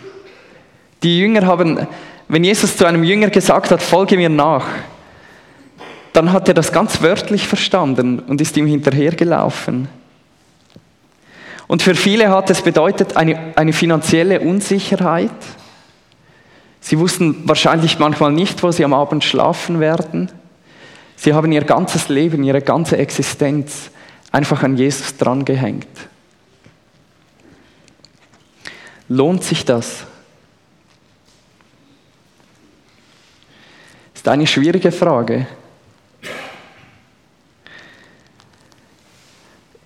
Die 1.02 1.18
Jünger 1.18 1.44
haben, 1.44 1.86
wenn 2.26 2.42
Jesus 2.42 2.78
zu 2.78 2.86
einem 2.86 3.04
Jünger 3.04 3.28
gesagt 3.28 3.70
hat, 3.70 3.82
folge 3.82 4.16
mir 4.16 4.30
nach, 4.30 4.64
dann 6.14 6.32
hat 6.32 6.48
er 6.48 6.54
das 6.54 6.72
ganz 6.72 7.02
wörtlich 7.02 7.46
verstanden 7.46 8.20
und 8.20 8.40
ist 8.40 8.56
ihm 8.56 8.66
hinterhergelaufen. 8.66 9.88
Und 11.66 11.82
für 11.82 11.94
viele 11.94 12.30
hat 12.30 12.48
es 12.48 12.62
bedeutet 12.62 13.14
eine, 13.14 13.52
eine 13.56 13.74
finanzielle 13.74 14.40
Unsicherheit. 14.40 15.32
Sie 16.80 16.98
wussten 16.98 17.48
wahrscheinlich 17.48 17.98
manchmal 17.98 18.32
nicht, 18.32 18.62
wo 18.62 18.70
sie 18.70 18.84
am 18.84 18.94
Abend 18.94 19.24
schlafen 19.24 19.80
werden. 19.80 20.30
Sie 21.16 21.34
haben 21.34 21.50
ihr 21.52 21.64
ganzes 21.64 22.08
Leben, 22.08 22.44
ihre 22.44 22.62
ganze 22.62 22.96
Existenz 22.96 23.90
einfach 24.30 24.62
an 24.62 24.76
Jesus 24.76 25.16
drangehängt. 25.16 25.88
Lohnt 29.08 29.42
sich 29.42 29.64
das? 29.64 30.04
Ist 34.14 34.28
eine 34.28 34.46
schwierige 34.46 34.92
Frage. 34.92 35.46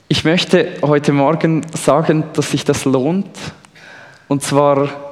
Ich 0.09 0.25
möchte 0.25 0.77
heute 0.83 1.13
Morgen 1.13 1.65
sagen, 1.75 2.25
dass 2.35 2.51
sich 2.51 2.65
das 2.65 2.85
lohnt. 2.85 3.31
Und 4.29 4.43
zwar 4.43 5.12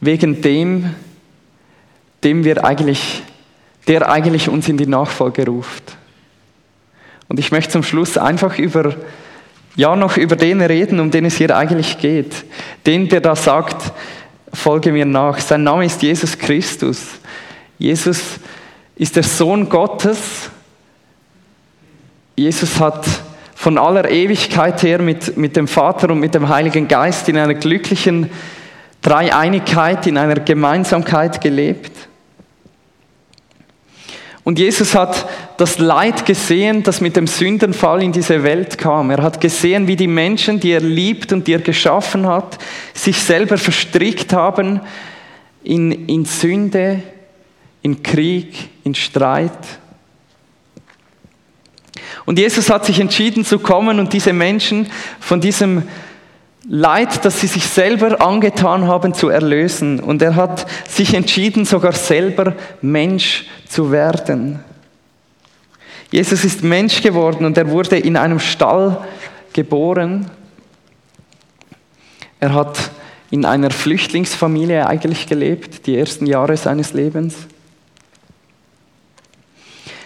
wegen 0.00 0.40
dem, 0.40 0.94
dem 2.24 2.44
wir 2.44 2.64
eigentlich, 2.64 3.22
der 3.86 4.10
eigentlich 4.10 4.48
uns 4.48 4.68
in 4.68 4.76
die 4.76 4.86
Nachfolge 4.86 5.46
ruft. 5.46 5.96
Und 7.28 7.38
ich 7.38 7.52
möchte 7.52 7.72
zum 7.72 7.82
Schluss 7.82 8.18
einfach 8.18 8.58
über, 8.58 8.94
ja, 9.76 9.94
noch 9.94 10.16
über 10.16 10.36
den 10.36 10.60
reden, 10.60 10.98
um 11.00 11.10
den 11.10 11.26
es 11.26 11.36
hier 11.36 11.56
eigentlich 11.56 11.98
geht. 11.98 12.44
Den, 12.86 13.08
der 13.08 13.20
da 13.20 13.36
sagt, 13.36 13.92
folge 14.52 14.90
mir 14.90 15.06
nach. 15.06 15.38
Sein 15.38 15.62
Name 15.62 15.84
ist 15.84 16.02
Jesus 16.02 16.36
Christus. 16.36 17.06
Jesus 17.78 18.40
ist 18.96 19.16
der 19.16 19.22
Sohn 19.22 19.68
Gottes. 19.68 20.50
Jesus 22.36 22.80
hat 22.80 23.06
von 23.54 23.78
aller 23.78 24.10
Ewigkeit 24.10 24.82
her 24.82 25.00
mit, 25.00 25.36
mit 25.36 25.54
dem 25.54 25.68
Vater 25.68 26.10
und 26.10 26.20
mit 26.20 26.34
dem 26.34 26.48
Heiligen 26.48 26.88
Geist 26.88 27.28
in 27.28 27.36
einer 27.36 27.54
glücklichen 27.54 28.30
Dreieinigkeit, 29.02 30.06
in 30.06 30.18
einer 30.18 30.36
Gemeinsamkeit 30.36 31.40
gelebt. 31.40 31.92
Und 34.42 34.58
Jesus 34.58 34.94
hat 34.94 35.28
das 35.58 35.78
Leid 35.78 36.24
gesehen, 36.24 36.82
das 36.82 37.00
mit 37.00 37.14
dem 37.14 37.26
Sündenfall 37.26 38.02
in 38.02 38.12
diese 38.12 38.42
Welt 38.42 38.78
kam. 38.78 39.10
Er 39.10 39.22
hat 39.22 39.40
gesehen, 39.40 39.86
wie 39.86 39.96
die 39.96 40.06
Menschen, 40.06 40.58
die 40.58 40.72
er 40.72 40.80
liebt 40.80 41.32
und 41.32 41.46
die 41.46 41.52
er 41.52 41.60
geschaffen 41.60 42.26
hat, 42.26 42.58
sich 42.94 43.18
selber 43.18 43.58
verstrickt 43.58 44.32
haben 44.32 44.80
in, 45.62 46.08
in 46.08 46.24
Sünde, 46.24 47.02
in 47.82 48.02
Krieg, 48.02 48.70
in 48.82 48.94
Streit. 48.94 49.52
Und 52.24 52.38
Jesus 52.38 52.70
hat 52.70 52.86
sich 52.86 52.98
entschieden 52.98 53.44
zu 53.44 53.58
kommen 53.58 53.98
und 53.98 54.12
diese 54.12 54.32
Menschen 54.32 54.86
von 55.20 55.40
diesem 55.40 55.82
Leid, 56.68 57.24
das 57.24 57.40
sie 57.40 57.46
sich 57.46 57.66
selber 57.66 58.20
angetan 58.20 58.86
haben, 58.86 59.14
zu 59.14 59.28
erlösen. 59.28 60.00
Und 60.00 60.20
er 60.20 60.36
hat 60.36 60.66
sich 60.88 61.14
entschieden, 61.14 61.64
sogar 61.64 61.92
selber 61.92 62.54
Mensch 62.82 63.46
zu 63.68 63.90
werden. 63.90 64.60
Jesus 66.10 66.44
ist 66.44 66.62
Mensch 66.62 67.02
geworden 67.02 67.44
und 67.44 67.56
er 67.56 67.70
wurde 67.70 67.96
in 67.96 68.16
einem 68.16 68.40
Stall 68.40 68.98
geboren. 69.52 70.30
Er 72.40 72.52
hat 72.52 72.90
in 73.30 73.44
einer 73.44 73.70
Flüchtlingsfamilie 73.70 74.86
eigentlich 74.86 75.26
gelebt, 75.26 75.86
die 75.86 75.96
ersten 75.96 76.26
Jahre 76.26 76.56
seines 76.56 76.92
Lebens. 76.92 77.36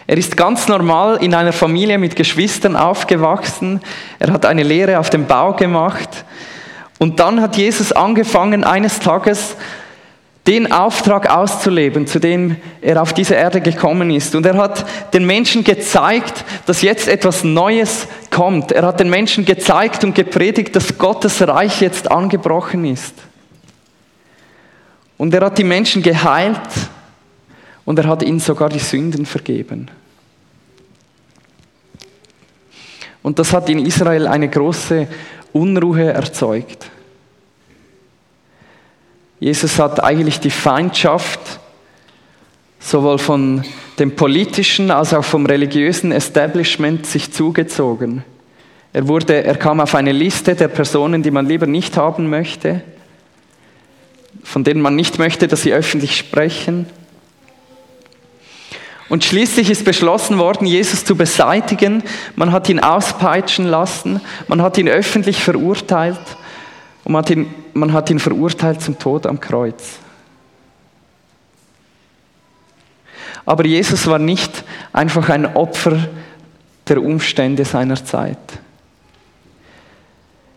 Er 0.06 0.18
ist 0.18 0.36
ganz 0.36 0.68
normal 0.68 1.16
in 1.22 1.34
einer 1.34 1.54
Familie 1.54 1.96
mit 1.96 2.14
Geschwistern 2.14 2.76
aufgewachsen. 2.76 3.80
Er 4.18 4.32
hat 4.32 4.44
eine 4.44 4.62
Lehre 4.62 4.98
auf 4.98 5.08
dem 5.08 5.26
Bau 5.26 5.54
gemacht. 5.54 6.26
Und 7.04 7.20
dann 7.20 7.42
hat 7.42 7.58
Jesus 7.58 7.92
angefangen, 7.92 8.64
eines 8.64 8.98
Tages 8.98 9.56
den 10.46 10.72
Auftrag 10.72 11.28
auszuleben, 11.28 12.06
zu 12.06 12.18
dem 12.18 12.56
er 12.80 13.02
auf 13.02 13.12
diese 13.12 13.34
Erde 13.34 13.60
gekommen 13.60 14.10
ist. 14.10 14.34
Und 14.34 14.46
er 14.46 14.56
hat 14.56 14.86
den 15.12 15.26
Menschen 15.26 15.64
gezeigt, 15.64 16.46
dass 16.64 16.80
jetzt 16.80 17.06
etwas 17.06 17.44
Neues 17.44 18.08
kommt. 18.30 18.72
Er 18.72 18.86
hat 18.86 19.00
den 19.00 19.10
Menschen 19.10 19.44
gezeigt 19.44 20.02
und 20.02 20.14
gepredigt, 20.14 20.74
dass 20.74 20.96
Gottes 20.96 21.46
Reich 21.46 21.82
jetzt 21.82 22.10
angebrochen 22.10 22.86
ist. 22.86 23.12
Und 25.18 25.34
er 25.34 25.44
hat 25.44 25.58
die 25.58 25.64
Menschen 25.64 26.02
geheilt 26.02 26.58
und 27.84 27.98
er 27.98 28.06
hat 28.06 28.22
ihnen 28.22 28.40
sogar 28.40 28.70
die 28.70 28.78
Sünden 28.78 29.26
vergeben. 29.26 29.90
Und 33.22 33.38
das 33.38 33.52
hat 33.52 33.68
in 33.68 33.84
Israel 33.84 34.26
eine 34.26 34.48
große 34.48 35.06
Unruhe 35.52 36.10
erzeugt. 36.10 36.90
Jesus 39.44 39.78
hat 39.78 40.02
eigentlich 40.02 40.40
die 40.40 40.48
Feindschaft 40.48 41.60
sowohl 42.80 43.18
von 43.18 43.62
dem 43.98 44.16
politischen 44.16 44.90
als 44.90 45.12
auch 45.12 45.22
vom 45.22 45.44
religiösen 45.44 46.12
Establishment 46.12 47.04
sich 47.04 47.30
zugezogen. 47.30 48.24
Er, 48.94 49.06
wurde, 49.06 49.44
er 49.44 49.56
kam 49.56 49.80
auf 49.80 49.94
eine 49.94 50.12
Liste 50.12 50.54
der 50.54 50.68
Personen, 50.68 51.22
die 51.22 51.30
man 51.30 51.44
lieber 51.44 51.66
nicht 51.66 51.98
haben 51.98 52.30
möchte, 52.30 52.80
von 54.42 54.64
denen 54.64 54.80
man 54.80 54.96
nicht 54.96 55.18
möchte, 55.18 55.46
dass 55.46 55.60
sie 55.60 55.74
öffentlich 55.74 56.16
sprechen. 56.16 56.86
Und 59.10 59.24
schließlich 59.24 59.68
ist 59.68 59.84
beschlossen 59.84 60.38
worden, 60.38 60.66
Jesus 60.66 61.04
zu 61.04 61.16
beseitigen. 61.16 62.02
Man 62.34 62.50
hat 62.50 62.70
ihn 62.70 62.80
auspeitschen 62.80 63.66
lassen, 63.66 64.22
man 64.48 64.62
hat 64.62 64.78
ihn 64.78 64.88
öffentlich 64.88 65.44
verurteilt 65.44 66.18
und 67.04 67.12
man 67.12 67.22
hat 67.22 67.30
ihn, 67.30 67.54
man 67.74 67.92
hat 67.92 68.10
ihn 68.10 68.18
verurteilt 68.18 68.80
zum 68.80 68.98
Tod 68.98 69.26
am 69.26 69.38
Kreuz. 69.38 69.98
Aber 73.46 73.66
Jesus 73.66 74.06
war 74.06 74.18
nicht 74.18 74.64
einfach 74.92 75.28
ein 75.28 75.54
Opfer 75.54 76.08
der 76.88 77.02
Umstände 77.02 77.64
seiner 77.64 78.02
Zeit. 78.02 78.38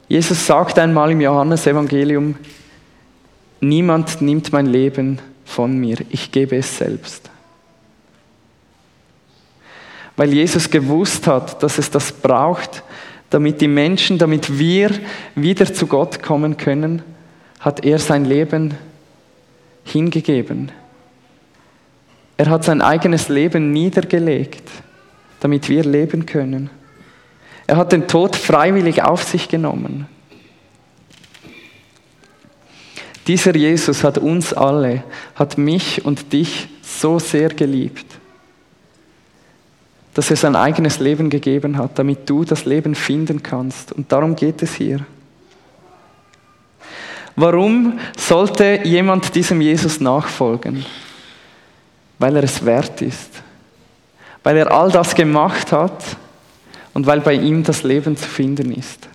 Jesus 0.08 0.48
sagt 0.48 0.80
einmal 0.80 1.12
im 1.12 1.20
Johannesevangelium, 1.20 2.36
niemand 3.60 4.22
nimmt 4.22 4.54
mein 4.54 4.68
Leben 4.68 5.20
von 5.44 5.78
mir, 5.78 5.98
ich 6.10 6.32
gebe 6.32 6.56
es 6.58 6.78
selbst. 6.78 7.30
Weil 10.16 10.34
Jesus 10.34 10.70
gewusst 10.70 11.28
hat, 11.28 11.62
dass 11.62 11.78
es 11.78 11.92
das 11.92 12.12
braucht, 12.12 12.84
damit 13.30 13.62
die 13.62 13.68
Menschen, 13.68 14.18
damit 14.18 14.58
wir 14.58 14.92
wieder 15.36 15.74
zu 15.74 15.88
Gott 15.88 16.24
kommen 16.24 16.58
können, 16.58 17.02
hat 17.60 17.84
er 17.84 18.00
sein 18.00 18.26
Leben 18.26 18.76
hingegeben. 19.84 20.72
Er 22.38 22.50
hat 22.50 22.64
sein 22.64 22.82
eigenes 22.82 23.30
Leben 23.30 23.72
niedergelegt, 23.72 24.64
damit 25.40 25.70
wir 25.70 25.84
leben 25.84 26.26
können. 26.26 26.70
Er 27.66 27.78
hat 27.78 27.92
den 27.92 28.08
Tod 28.08 28.36
freiwillig 28.36 29.04
auf 29.04 29.24
sich 29.24 29.50
genommen. 29.50 30.08
Dieser 33.28 33.56
Jesus 33.56 34.06
hat 34.06 34.18
uns 34.18 34.54
alle, 34.54 35.04
hat 35.36 35.58
mich 35.58 36.06
und 36.06 36.32
dich 36.32 36.70
so 36.82 37.20
sehr 37.20 37.50
geliebt, 37.50 38.06
dass 40.18 40.32
er 40.32 40.36
sein 40.36 40.56
eigenes 40.56 40.98
Leben 40.98 41.30
gegeben 41.30 41.78
hat, 41.78 42.00
damit 42.00 42.28
du 42.28 42.44
das 42.44 42.66
Leben 42.66 42.96
finden 42.96 43.44
kannst. 43.44 43.92
Und 43.92 44.12
darum 44.12 44.36
geht 44.36 44.64
es 44.64 44.74
hier. 44.74 45.06
Warum 47.36 48.00
sollte 48.18 48.80
jemand 48.84 49.36
diesem 49.36 49.62
Jesus 49.62 50.00
nachfolgen? 50.00 50.84
Weil 52.18 52.36
er 52.36 52.44
es 52.44 52.66
wert 52.66 53.00
ist. 53.04 53.30
Weil 54.42 54.58
er 54.58 54.72
all 54.72 54.90
das 54.90 55.14
gemacht 55.14 55.72
hat 55.72 56.04
und 56.96 57.06
weil 57.06 57.22
bei 57.22 57.36
ihm 57.36 57.64
das 57.64 57.84
Leben 57.84 58.18
zu 58.18 58.28
finden 58.28 58.74
ist. 58.74 59.08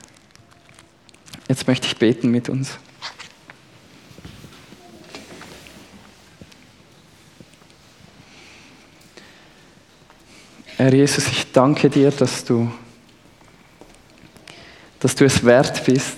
Jetzt 1.49 1.67
möchte 1.67 1.89
ich 1.89 1.97
beten 1.97 2.31
mit 2.31 2.49
uns. 2.49 2.79
Herr 10.79 10.93
Jesus, 10.93 11.29
ich 11.29 11.53
danke 11.53 11.91
dir, 11.91 12.11
dass 12.11 12.45
du, 12.45 12.71
dass 15.01 15.15
du 15.15 15.25
es 15.25 15.45
wert 15.45 15.85
bist, 15.85 16.17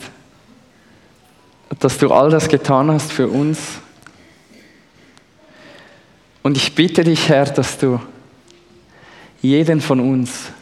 dass 1.81 1.99
du 1.99 2.13
all 2.13 2.31
das 2.31 2.49
getan 2.49 2.91
hast 2.91 3.13
für 3.13 3.29
uns. 3.29 3.59
Und 6.43 6.57
ich 6.57 6.75
bitte 6.75 7.03
dich, 7.05 7.29
Herr, 7.29 7.47
dass 7.47 7.79
du 7.79 8.01
jeden 9.43 9.81
von 9.81 10.01
uns 10.01 10.53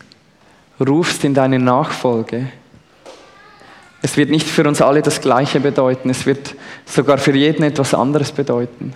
rufst 0.81 1.23
in 1.25 1.35
deine 1.35 1.59
Nachfolge. 1.59 2.51
Es 4.01 4.17
wird 4.17 4.31
nicht 4.31 4.49
für 4.49 4.67
uns 4.67 4.81
alle 4.81 5.03
das 5.03 5.21
Gleiche 5.21 5.61
bedeuten, 5.61 6.11
es 6.11 6.27
wird 6.27 6.57
sogar 6.87 7.19
für 7.19 7.35
jeden 7.35 7.63
etwas 7.63 7.95
anderes 7.95 8.33
bedeuten. 8.33 8.95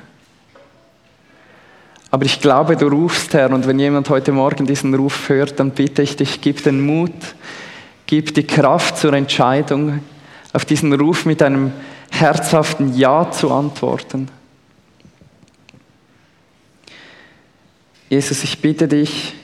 Aber 2.11 2.25
ich 2.25 2.41
glaube, 2.41 2.77
du 2.77 2.87
rufst, 2.87 3.35
Herr, 3.35 3.51
und 3.51 3.67
wenn 3.67 3.79
jemand 3.79 4.09
heute 4.11 4.33
Morgen 4.33 4.67
diesen 4.67 4.95
Ruf 4.95 5.29
hört, 5.29 5.59
dann 5.59 5.73
bitte 5.73 6.03
ich 6.03 6.17
dich, 6.17 6.41
gib 6.41 6.63
den 6.63 6.81
Mut, 6.81 7.13
gib 8.07 8.35
die 8.35 8.47
Kraft 8.47 8.97
zur 8.99 9.13
Entscheidung, 9.13 10.01
auf 10.53 10.65
diesen 10.65 10.93
Ruf 10.93 11.27
mit 11.27 11.43
einem 11.43 11.73
herzhaften 12.11 12.97
Ja 12.97 13.31
zu 13.31 13.53
antworten. 13.53 14.29
Jesus, 18.09 18.45
ich 18.45 18.61
bitte 18.63 18.87
dich 18.87 19.35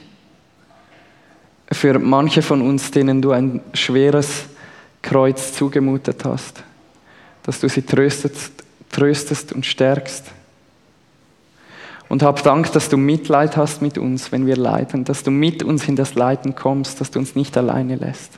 für 1.71 1.99
manche 1.99 2.41
von 2.41 2.61
uns, 2.61 2.91
denen 2.91 3.21
du 3.21 3.31
ein 3.31 3.61
schweres 3.73 4.45
Kreuz 5.01 5.53
zugemutet 5.53 6.23
hast, 6.23 6.63
dass 7.43 7.59
du 7.59 7.67
sie 7.67 7.81
tröstest, 7.81 8.53
tröstest 8.89 9.51
und 9.51 9.65
stärkst. 9.65 10.31
Und 12.13 12.21
hab 12.21 12.43
Dank, 12.43 12.71
dass 12.73 12.89
du 12.89 12.97
Mitleid 12.97 13.57
hast 13.57 13.81
mit 13.81 13.97
uns, 13.97 14.31
wenn 14.31 14.45
wir 14.45 14.55
leiden, 14.55 15.03
dass 15.03 15.23
du 15.23 15.31
mit 15.31 15.63
uns 15.63 15.87
in 15.87 15.95
das 15.95 16.13
Leiden 16.13 16.53
kommst, 16.53 17.01
dass 17.01 17.09
du 17.09 17.17
uns 17.17 17.35
nicht 17.35 17.57
alleine 17.57 17.95
lässt. 17.95 18.33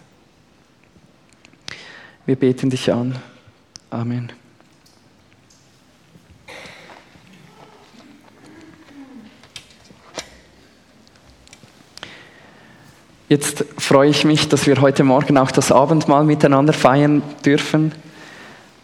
Wir 2.26 2.38
beten 2.38 2.70
dich 2.70 2.94
an. 2.94 3.18
Amen. 3.90 4.32
Jetzt 13.28 13.66
freue 13.78 14.10
ich 14.10 14.24
mich, 14.24 14.48
dass 14.48 14.68
wir 14.68 14.80
heute 14.80 15.04
Morgen 15.04 15.38
auch 15.38 15.52
das 15.52 15.74
Abendmahl 15.74 16.24
miteinander 16.24 16.72
feiern 16.72 17.22
dürfen. 17.44 17.92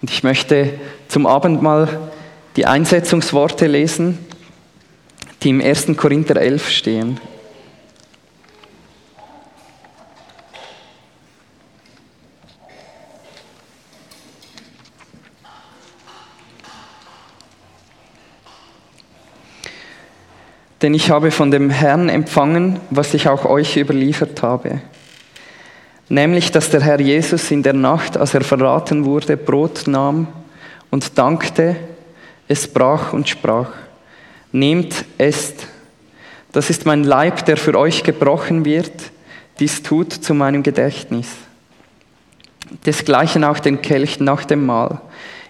Und 0.01 0.12
ich 0.12 0.23
möchte 0.23 0.73
zum 1.08 1.27
Abendmahl 1.27 2.12
die 2.58 2.65
Einsetzungsworte 2.65 3.67
lesen, 3.67 4.17
die 5.43 5.49
im 5.49 5.62
1. 5.62 5.97
Korinther 5.97 6.36
11 6.36 6.69
stehen. 6.69 7.19
Denn 20.82 20.93
ich 20.95 21.12
habe 21.12 21.30
von 21.30 21.51
dem 21.51 21.69
Herrn 21.69 22.10
empfangen, 22.10 22.80
was 22.89 23.13
ich 23.13 23.27
auch 23.27 23.45
euch 23.45 23.77
überliefert 23.77 24.41
habe. 24.41 24.82
Nämlich, 26.10 26.51
dass 26.51 26.71
der 26.71 26.82
Herr 26.82 26.99
Jesus 26.99 27.51
in 27.51 27.63
der 27.63 27.73
Nacht, 27.73 28.17
als 28.17 28.34
er 28.34 28.41
verraten 28.41 29.06
wurde, 29.06 29.38
Brot 29.38 29.84
nahm 29.86 30.27
und 30.89 31.17
dankte, 31.17 31.75
es 32.47 32.67
brach 32.67 33.13
und 33.13 33.30
sprach, 33.30 33.69
nehmt, 34.52 35.06
esst, 35.18 35.68
das 36.52 36.70
ist 36.70 36.86
mein 36.86 37.04
Leib, 37.04 37.46
der 37.46 37.58
für 37.58 37.78
euch 37.78 38.04
gebrochen 38.04 38.66
wird, 38.66 38.92
dies 39.60 39.84
tut 39.84 40.12
zu 40.12 40.34
meinem 40.34 40.64
Gedächtnis. 40.64 41.28
Desgleichen 42.86 43.44
auch 43.44 43.60
den 43.60 43.82
Kelch 43.82 44.20
nach 44.20 44.46
dem 44.46 44.66
Mahl, 44.66 45.02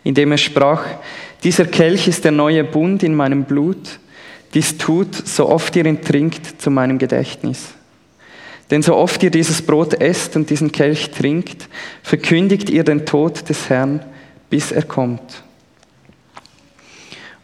indem 0.03 0.31
er 0.31 0.37
sprach, 0.37 0.83
dieser 1.43 1.65
Kelch 1.65 2.07
ist 2.07 2.23
der 2.23 2.31
neue 2.31 2.63
Bund 2.63 3.03
in 3.03 3.15
meinem 3.15 3.45
Blut, 3.45 3.99
dies 4.53 4.77
tut, 4.77 5.15
so 5.15 5.49
oft 5.49 5.75
ihr 5.75 5.85
ihn 5.85 6.01
trinkt, 6.01 6.61
zu 6.61 6.69
meinem 6.69 6.97
Gedächtnis. 6.97 7.69
Denn 8.69 8.81
so 8.81 8.95
oft 8.95 9.21
ihr 9.23 9.31
dieses 9.31 9.61
Brot 9.61 9.93
esst 9.95 10.35
und 10.35 10.49
diesen 10.49 10.71
Kelch 10.71 11.11
trinkt, 11.11 11.67
verkündigt 12.03 12.69
ihr 12.69 12.83
den 12.83 13.05
Tod 13.05 13.49
des 13.49 13.69
Herrn, 13.69 14.03
bis 14.49 14.71
er 14.71 14.83
kommt. 14.83 15.43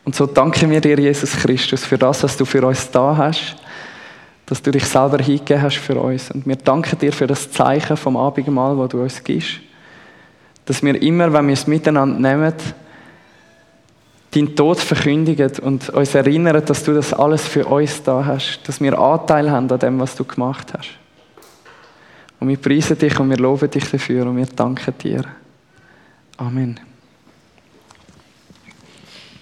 Und 0.08 0.16
so 0.16 0.26
danken 0.26 0.70
wir 0.70 0.80
dir, 0.80 0.98
Jesus 0.98 1.34
Christus, 1.34 1.84
für 1.84 1.98
das, 1.98 2.24
was 2.24 2.38
du 2.38 2.46
für 2.46 2.66
uns 2.66 2.90
da 2.92 3.18
hast, 3.18 3.58
dass 4.46 4.62
du 4.62 4.72
dich 4.72 4.86
selber 4.86 5.18
hingegeben 5.22 5.62
hast 5.62 5.80
für 5.80 6.00
uns. 6.00 6.32
Und 6.32 6.48
wir 6.48 6.56
danken 6.56 6.98
dir 6.98 7.12
für 7.12 7.28
das 7.28 7.52
Zeichen 7.52 7.98
vom 7.98 8.16
Abendmahl, 8.16 8.78
das 8.78 8.88
du 8.88 9.02
uns 9.02 9.22
gibst, 9.22 9.60
dass 10.64 10.82
wir 10.82 11.02
immer, 11.02 11.34
wenn 11.34 11.48
wir 11.48 11.56
es 11.56 11.68
miteinander 11.68 12.18
nehmen, 12.18 12.54
deinen 14.32 14.56
Tod 14.56 14.80
verkündigen 14.80 15.52
und 15.62 15.90
uns 15.90 16.16
erinnern, 16.16 16.64
dass 16.66 16.86
du 16.86 16.94
das 16.94 17.14
alles 17.14 17.46
für 17.46 17.66
uns 17.66 18.02
da 18.02 18.24
hast, 18.24 18.62
dass 18.64 18.80
wir 18.80 18.98
Anteil 18.98 19.52
haben 19.52 19.70
an 19.70 19.80
dem, 19.80 20.00
was 20.00 20.16
du 20.16 20.24
gemacht 20.24 20.72
hast. 20.78 20.92
Und 22.40 22.48
wir 22.48 22.58
preisen 22.58 22.98
dich 22.98 23.20
und 23.20 23.30
wir 23.30 23.38
loben 23.40 23.70
dich 23.70 23.92
dafür 23.92 24.26
und 24.26 24.38
wir 24.38 24.46
danken 24.46 24.94
dir. 25.00 25.26
Amen. 26.38 26.80